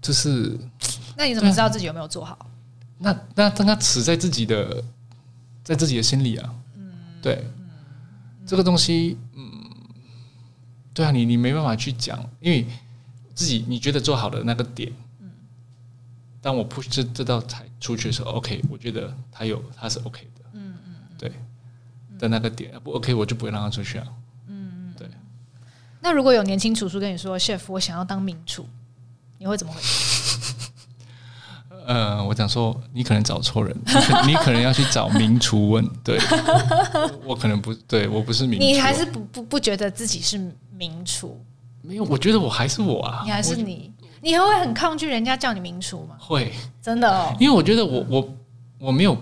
[0.03, 0.59] 就是。
[1.17, 2.51] 那你怎么知道自己有没有做好？
[2.99, 4.83] 那那让它死在自己的，
[5.63, 6.55] 在自己的心里啊。
[6.77, 6.91] 嗯，
[7.23, 7.64] 对，嗯、
[8.47, 9.51] 这个东西，嗯，
[10.93, 12.67] 对啊，你你没办法去讲，因为
[13.35, 14.93] 自己你觉得做好的那个点。
[15.21, 15.31] 嗯
[16.45, 21.33] 当我不这这道菜出去的时候，OK，我觉得他有他是 OK 的，嗯嗯，对
[22.19, 24.07] 的那个点不 OK，我就不会让他出去啊，
[24.49, 25.09] 嗯嗯，对。
[26.03, 28.69] 那如果有年轻厨师跟你说，Chef，我想要当名厨，
[29.39, 29.81] 你会怎么回？
[31.87, 33.77] 呃，我想说，你可能找错人，
[34.27, 36.19] 你可， 能要去找名厨问，对，
[37.25, 40.39] 我，可能不对，我不是名厨，你还是不不不觉得自己是
[40.77, 41.39] 名厨？
[41.83, 43.93] 没有，我觉得我还是我啊，你还是你。
[44.23, 46.17] 你还会很抗拒人家叫你名厨吗？
[46.19, 47.37] 会，真的哦。
[47.39, 48.35] 因为我觉得我我
[48.79, 49.15] 我没有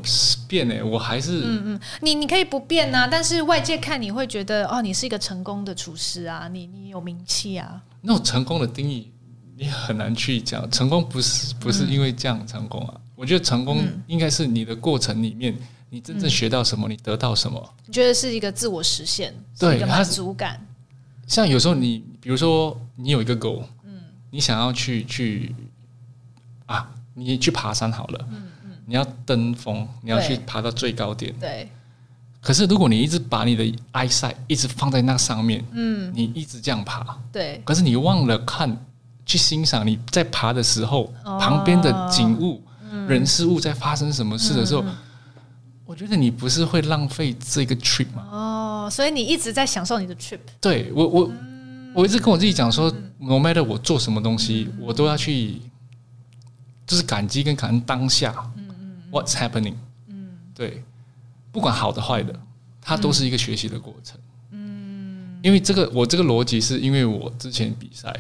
[0.47, 7.83] 变诶，我还是嗯嗯，你你可以不变啊，但是外界看你会觉得哦，你是一个成功的厨师啊，你你有名气啊。
[8.01, 9.11] 那种成功的定义
[9.63, 13.01] 你很难去讲，成功不是不是因为这样成功啊。
[13.15, 15.57] 我觉得成功应该是你的过程里面，
[15.89, 17.75] 你真正学到什么，你得到什么。
[17.87, 20.61] 你觉得是一个自我实现，对，一个满足感。
[21.27, 23.63] 像有时候你比如说你有一个 goal。
[24.35, 25.55] 你想要去去
[26.65, 26.91] 啊？
[27.13, 31.31] 你去爬山好了，嗯嗯、你要登峰，你要去爬到最高点。
[31.39, 31.69] 对。
[32.41, 37.61] 可是如果你一直把你的 eyesight 一直放在那上面，嗯，你一直这样爬，对。
[37.63, 38.75] 可是你忘了看，
[39.25, 44.95] 去欣赏你在爬的时候，哦、旁边的景物、嗯、人事物在发生什么事的时候，嗯、
[45.85, 48.27] 我觉得你不是会浪费这个 trip 吗？
[48.31, 50.41] 哦，所以你一直在享受你的 trip。
[50.61, 51.29] 对我我。
[51.29, 51.49] 嗯
[51.95, 55.61] 我一直跟我自己讲说，no matter 我做什么东西，我都要去，
[56.87, 58.35] 就是感激跟感恩当下。
[58.57, 59.75] 嗯 What's happening？
[60.09, 60.83] 嗯对，
[61.51, 62.35] 不管好的坏的，
[62.81, 64.19] 它都是一个学习的过程。
[64.53, 68.11] 嗯因为这个，我这个逻辑是因为我之前比赛，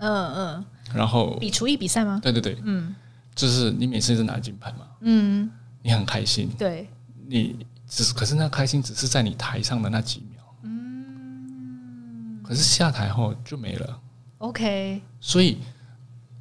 [0.00, 2.18] 嗯嗯，然后比厨艺比赛吗？
[2.22, 2.94] 对对对，嗯，
[3.34, 5.50] 就是你每次是拿金牌嘛，嗯，
[5.82, 6.88] 你很开心，对，
[7.26, 10.42] 你只是可是那开心只是在你台上的那几秒。
[10.62, 12.40] 嗯。
[12.42, 14.00] 可是下台后就没了。
[14.38, 15.58] OK，所以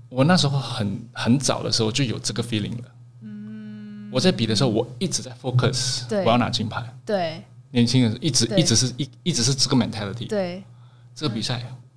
[0.10, 2.92] 我那时候很很早的时候就有这个 feeling 了。
[3.22, 6.84] 嗯，我在比的时候，我一直在 focus，我要拿金牌。
[7.06, 10.28] 对，年轻人一直一直是一一直是这个 mentality。
[10.28, 10.64] 对，
[11.14, 11.89] 这个比赛我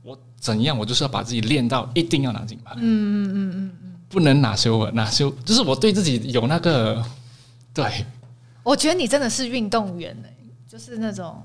[0.42, 2.74] 怎样，我就是要把自己练到一定要拿金牌。
[2.76, 7.02] 嗯嗯嗯嗯嗯，不能拿修文拿修，就是我对自己有那个。
[7.72, 8.04] 对，
[8.62, 10.28] 我觉得你真的是运动员呢，
[10.68, 11.40] 就是那种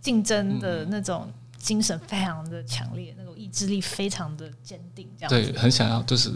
[0.00, 1.26] 竞争的那种。
[1.62, 6.32] 精神非常的强烈，那种意志力非常的坚定，这样对，很想要，就是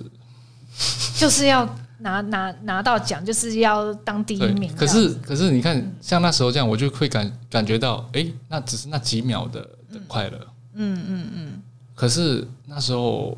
[1.18, 4.72] 就是要拿拿拿到奖，就是要当第一名。
[4.76, 9.61] 可是可是你看，像那时候这样，我就会感感觉到，哎、欸，那只是那几秒的
[9.92, 10.38] 的快乐、
[10.74, 10.94] 嗯。
[10.94, 11.62] 嗯嗯嗯。
[11.97, 13.36] 可是那时候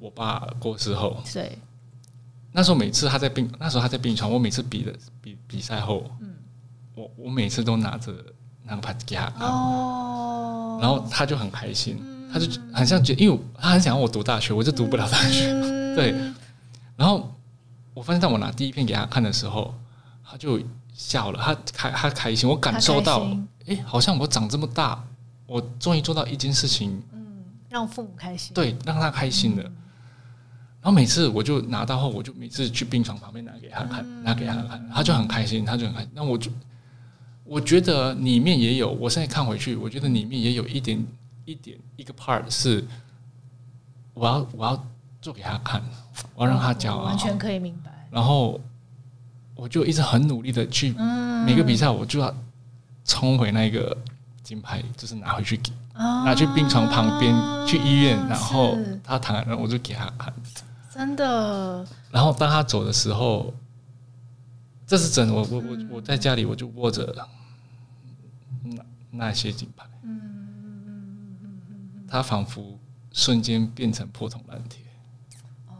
[0.00, 1.56] 我爸过世后，对，
[2.50, 4.92] 那时候每次他在病，那时候他在病床，我每次比的
[5.22, 6.34] 比比赛后，嗯，
[6.96, 8.12] 我我每次都拿着
[8.64, 9.32] 那个牌子给他。
[9.38, 10.78] 哦。
[10.80, 15.52] 然后他就很开心，他就很像觉得，因为他很想要我读大学，我就读不了大学。
[15.94, 16.14] 对，
[16.96, 17.30] 然后
[17.92, 19.74] 我发现，当我拿第一片给他看的时候，
[20.24, 20.58] 他就
[20.94, 23.30] 笑了，他开他开心，我感受到，
[23.66, 25.04] 哎，好像我长这么大，
[25.46, 27.19] 我终于做到一件事情，嗯，
[27.70, 29.62] 让父母开心，对，让他开心的。
[29.62, 29.76] 嗯、
[30.82, 36.10] 然后每次我就拿到后，我就每次去病床旁边拿给他看，嗯、拿给他看，他就很开心，他就很开心。
[36.12, 36.50] 那我就
[37.44, 41.02] 我觉得里面也有，我现在看回去，我觉得里面也有一点
[41.44, 42.84] 一点一个 part 是
[44.14, 44.86] 我要我要
[45.22, 45.82] 做给他看，
[46.34, 47.90] 我要让他骄傲，完全可以明白。
[48.10, 48.60] 然后
[49.54, 50.92] 我就一直很努力的去
[51.46, 52.34] 每个比赛，我就要
[53.04, 53.96] 冲回那个
[54.50, 57.32] 金牌，就是拿回去给拿去病床旁边
[57.64, 60.34] 去医院，然后他躺在那，我就给他看。
[60.92, 61.86] 真的。
[62.10, 63.54] 然后当他走的时候，
[64.88, 65.32] 这是真的。
[65.32, 67.14] 我我我我在家里我就握着
[68.64, 68.82] 那
[69.12, 69.86] 那些金牌。
[72.08, 72.76] 他仿佛
[73.12, 74.82] 瞬间变成破铜烂铁。
[75.68, 75.74] 哦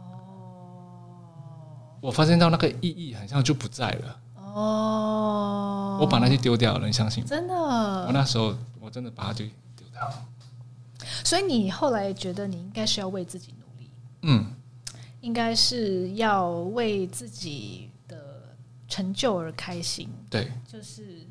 [1.99, 4.20] 我发现到那个意义好像就不在了。
[4.53, 7.29] 哦，我把那些丢掉了，你相信吗？
[7.29, 9.45] 真的，我那时候我真的把它就
[9.75, 10.25] 丢掉了。
[11.23, 13.89] 所以你后来觉得你应该是要为自己努力，
[14.23, 14.45] 嗯，
[15.21, 18.17] 应该是要为自己的
[18.87, 20.09] 成就而开心。
[20.29, 21.25] 对，就是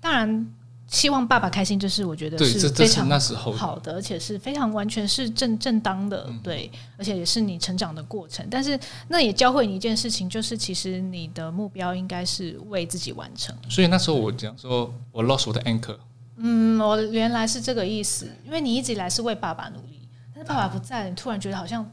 [0.00, 0.54] 当然。
[0.88, 3.08] 希望爸爸开心，就是我觉得是非常
[3.56, 8.46] 好的，而且是非常完全是正正当的，对，而且也是你成长的过程。
[8.48, 8.78] 但是
[9.08, 13.52] 那也教会你一件事情，就是其实你的目标应该是为自己完成。
[13.68, 15.96] 所以那时候我讲说，我 lost 我的 anchor。
[16.36, 21.84] 嗯，我原来是这个意思，因为你一直以来是为爸爸努力，但是爸爸不在，你突然觉得好像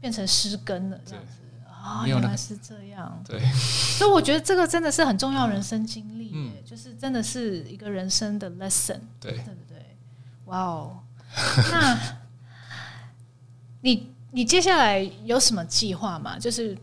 [0.00, 1.32] 变成失根了这样子。
[1.70, 3.22] 啊，原来是这样。
[3.26, 9.96] 对，所以我觉得这个真的是很重要人生经历，嗯，就是真的是一个人生的 lesson，对，对不对？
[10.46, 11.00] 哇哦，
[11.70, 12.18] 那
[13.80, 16.38] 你你接下来有什么计划吗？
[16.38, 16.76] 就是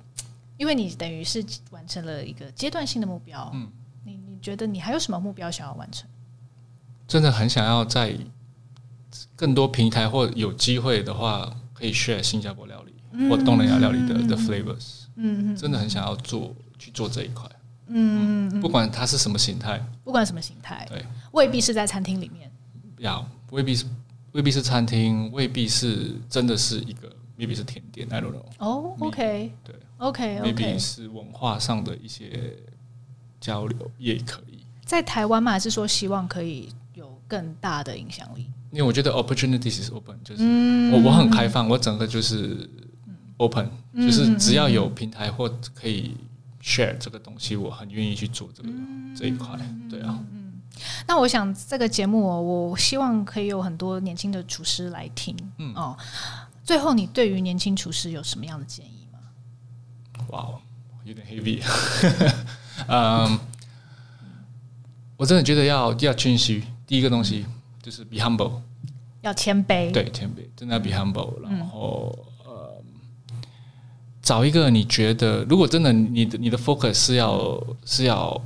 [0.57, 3.69] 因为你等于是完成了一个阶段性的目标，嗯，
[4.03, 6.07] 你你觉得你还有什么目标想要完成？
[7.07, 8.17] 真的很想要在
[9.35, 12.93] 更多平台或有机会的话，可以 share 新加坡料理。
[13.29, 17.49] 或东南亚料理的的 flavors，嗯，真的很想要做去做这一块，
[17.87, 22.51] 嗯，不管它是什么形态，不管什么形态，对，未必是在餐厅里面，
[22.97, 23.85] 要未必是
[24.31, 28.43] 未必是餐厅，未必是真的是一个，maybe 是甜点，I don't know。
[28.59, 32.55] 哦，OK，对，OK，maybe 是文化上的一些
[33.39, 34.59] 交流也可以。
[34.83, 38.47] 在台湾嘛，还是说希望可以有更大的影响力？
[38.71, 40.43] 因为我觉得 opportunities is open，就是
[40.91, 42.69] 我我很开放，我整个就是。
[43.37, 46.15] Open 就是只要有平台或可以
[46.65, 48.69] share 这个东西，我很愿意去做这个
[49.15, 49.55] 这一块。
[49.87, 50.59] 对啊，嗯，
[51.07, 55.37] 那我想这个节目哦，我希望可以有很多年轻的厨师来听。
[55.59, 55.95] 嗯哦，
[56.63, 59.19] 最后你对于年轻厨师有什么样的建议吗？
[60.29, 60.59] 哇，
[61.03, 61.61] 有点 heavy。
[62.89, 63.39] 嗯，
[65.17, 66.63] 我真的觉得要要谦虚。
[66.87, 67.45] 第一个东西
[67.83, 68.59] 就是 be humble，
[69.21, 69.91] 要谦卑。
[69.91, 72.24] 对，谦卑，真的要 be humble，然后。
[74.25, 78.41] 找一个你觉得，如果真的你的你的 focus 是要是要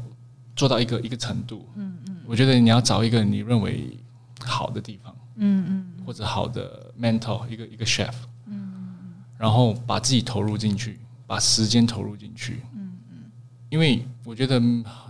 [0.53, 3.97] 做到一个一个程度，嗯嗯，我觉得你要找一个你认为
[4.43, 8.11] 好的地方，嗯嗯，或者好的 mentor，一个一个 chef，
[8.47, 13.31] 嗯嗯，然后把自己投入进去，把时间投入进去，嗯嗯，
[13.69, 14.61] 因为我觉得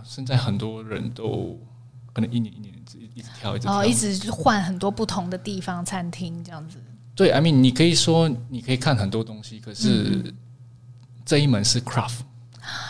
[0.04, 1.58] 现在很多人都
[2.12, 6.78] 可能一年一年一直一直跳一直跳，哦，一直换很多不同的地方餐厅这样子。
[7.16, 10.32] 对，I mean，你可以说你可以看很多东西，可是。
[11.30, 12.22] 这一门是 craft，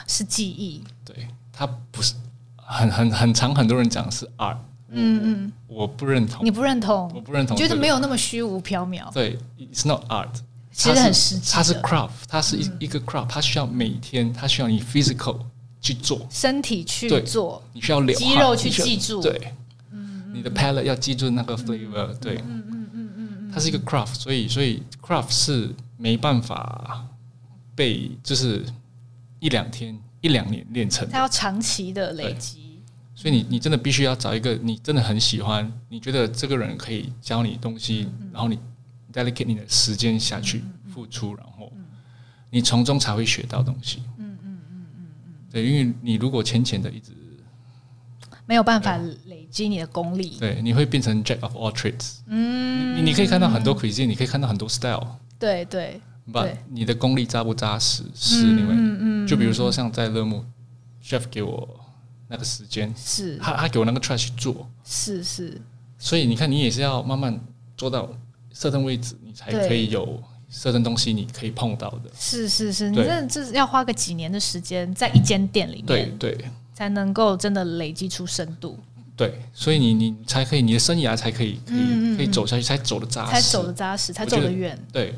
[0.07, 0.83] 是技艺。
[1.05, 2.15] 对，它不是
[2.57, 4.57] 很很很长，很多人讲是 art。
[4.89, 6.43] 嗯嗯，我不认同。
[6.43, 7.13] 你不认同？
[7.15, 7.55] 我不认同。
[7.55, 9.13] 觉得没有那么虚无缥缈。
[9.13, 10.31] 对，it's not art。
[10.73, 11.53] 其实很实际。
[11.53, 15.37] 它是 craft，它是一一个 craft，它需要每天，它需要你 physical
[15.83, 19.21] 去做，身体去做，你需要流肌肉去记住。
[19.21, 19.53] 对，
[19.93, 22.07] 嗯你的 palate 要记住那个 flavor。
[22.15, 27.05] 对，嗯嗯嗯嗯它是一个 craft，所以所以 craft 是没办法。
[27.81, 28.63] 被就是
[29.39, 32.83] 一两天、一两年练成，他要长期的累积，
[33.15, 38.59] 所以你你真的必须要找一个你真的很喜欢，你觉得这个人可以教你东西，然后你
[39.11, 40.63] dedicate 你的时间下去
[40.93, 41.73] 付出，然后
[42.51, 44.03] 你从中才会学到东西。
[44.19, 47.13] 嗯嗯嗯嗯嗯，对，因为你如果浅浅的一直
[48.45, 52.19] 没有办法累积你的功力，对，你会变成 jack of all trades。
[52.27, 55.17] 嗯，你你可以看到很多 cuisine，你可以看到很多 style。
[55.39, 55.99] 对对。
[56.33, 58.03] 把你的功力扎不扎实？
[58.15, 60.45] 是因为，就比如说像在乐木
[61.05, 61.69] ，chef 给我
[62.29, 65.61] 那个时间，是他他给我那个 try 去做，是是。
[65.99, 67.39] 所以你看，你也是要慢慢
[67.77, 68.09] 做到
[68.55, 72.11] certain 位置，你才可以有设定东西你可以碰到的。
[72.19, 78.79] 是是是，你这这是要花个几年的时间在一间店里面，对对，才能够真的累积出深度。
[79.17, 84.79] 对，所以你你才可以，你的生涯才可以可以、嗯、可以走下去，才走得扎实，才走得扎实，才走得远。
[84.91, 85.15] 对，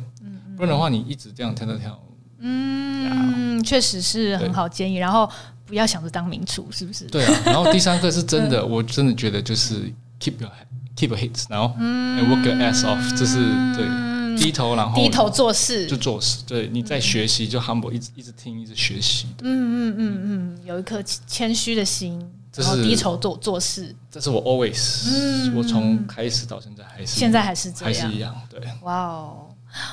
[0.63, 2.01] 不然的话，你一直这样跳跳跳。
[2.39, 4.95] 嗯，确实是很好建议。
[4.95, 5.29] 然后
[5.67, 7.05] 不要想着当名厨，是不是？
[7.07, 7.43] 对啊。
[7.47, 10.49] 然后第三个是真的， 我真的觉得就是 keep your
[10.97, 13.39] keep your heads，然后 work your ass off，这是
[13.75, 16.45] 对低头，然后低头做事就做事。
[16.47, 19.27] 对，你在学习就 humble，一直一直听，一直学习。
[19.41, 22.25] 嗯嗯嗯嗯，有一颗谦虚的心。
[22.55, 28.61] 然后低头做做事，这是我 always，、嗯、我从开始到现在还是现在还是这样，还是一样，对。
[28.83, 29.47] 哇哦。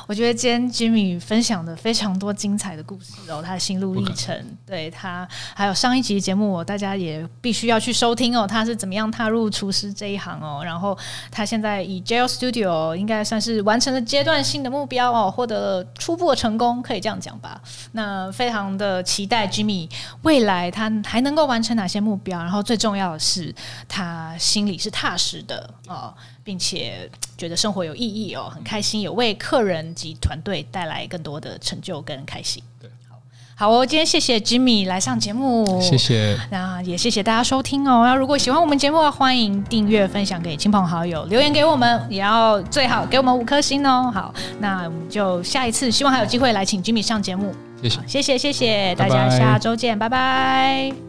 [0.08, 8.46] 我觉得今天 Jimmy 分享的非常多精彩的故事哦，他的心路历程，对他还有上一集节目，大家也必须要去收听哦。
[8.48, 10.62] 他是怎么样踏入厨师这一行哦？
[10.64, 10.98] 然后
[11.32, 17.62] 他现在以 Jail Studio 应该算是完成了阶段性的目标哦，获得了初步的成功，可以这样讲吧？
[17.94, 19.90] 那非常的期待 Jimmy
[20.24, 22.40] 未来他还能够完成哪些目标？
[22.40, 23.54] 然后最重要的是，
[23.88, 26.14] 他心里是踏实的哦。
[26.50, 32.64] 并且觉得生活有意义哦，很开心，有为客人及团队带来更多的成就跟开心。
[32.82, 33.18] 对，好，
[33.56, 38.04] 好哦，今天谢谢 Jimmy 来上节目，谢谢，那也谢谢大家收听哦。
[38.04, 44.10] 那如果喜欢我们节目，欢迎订阅、分享给亲朋好友，留言给我们，也要最好给我们五颗星哦。
[44.12, 47.54] 好，那我们就下一次，希望还有机会来请 Jimmy 上节目。
[47.84, 50.18] 谢谢，谢谢，谢谢大家，下周见，拜拜。
[50.18, 51.09] 拜拜。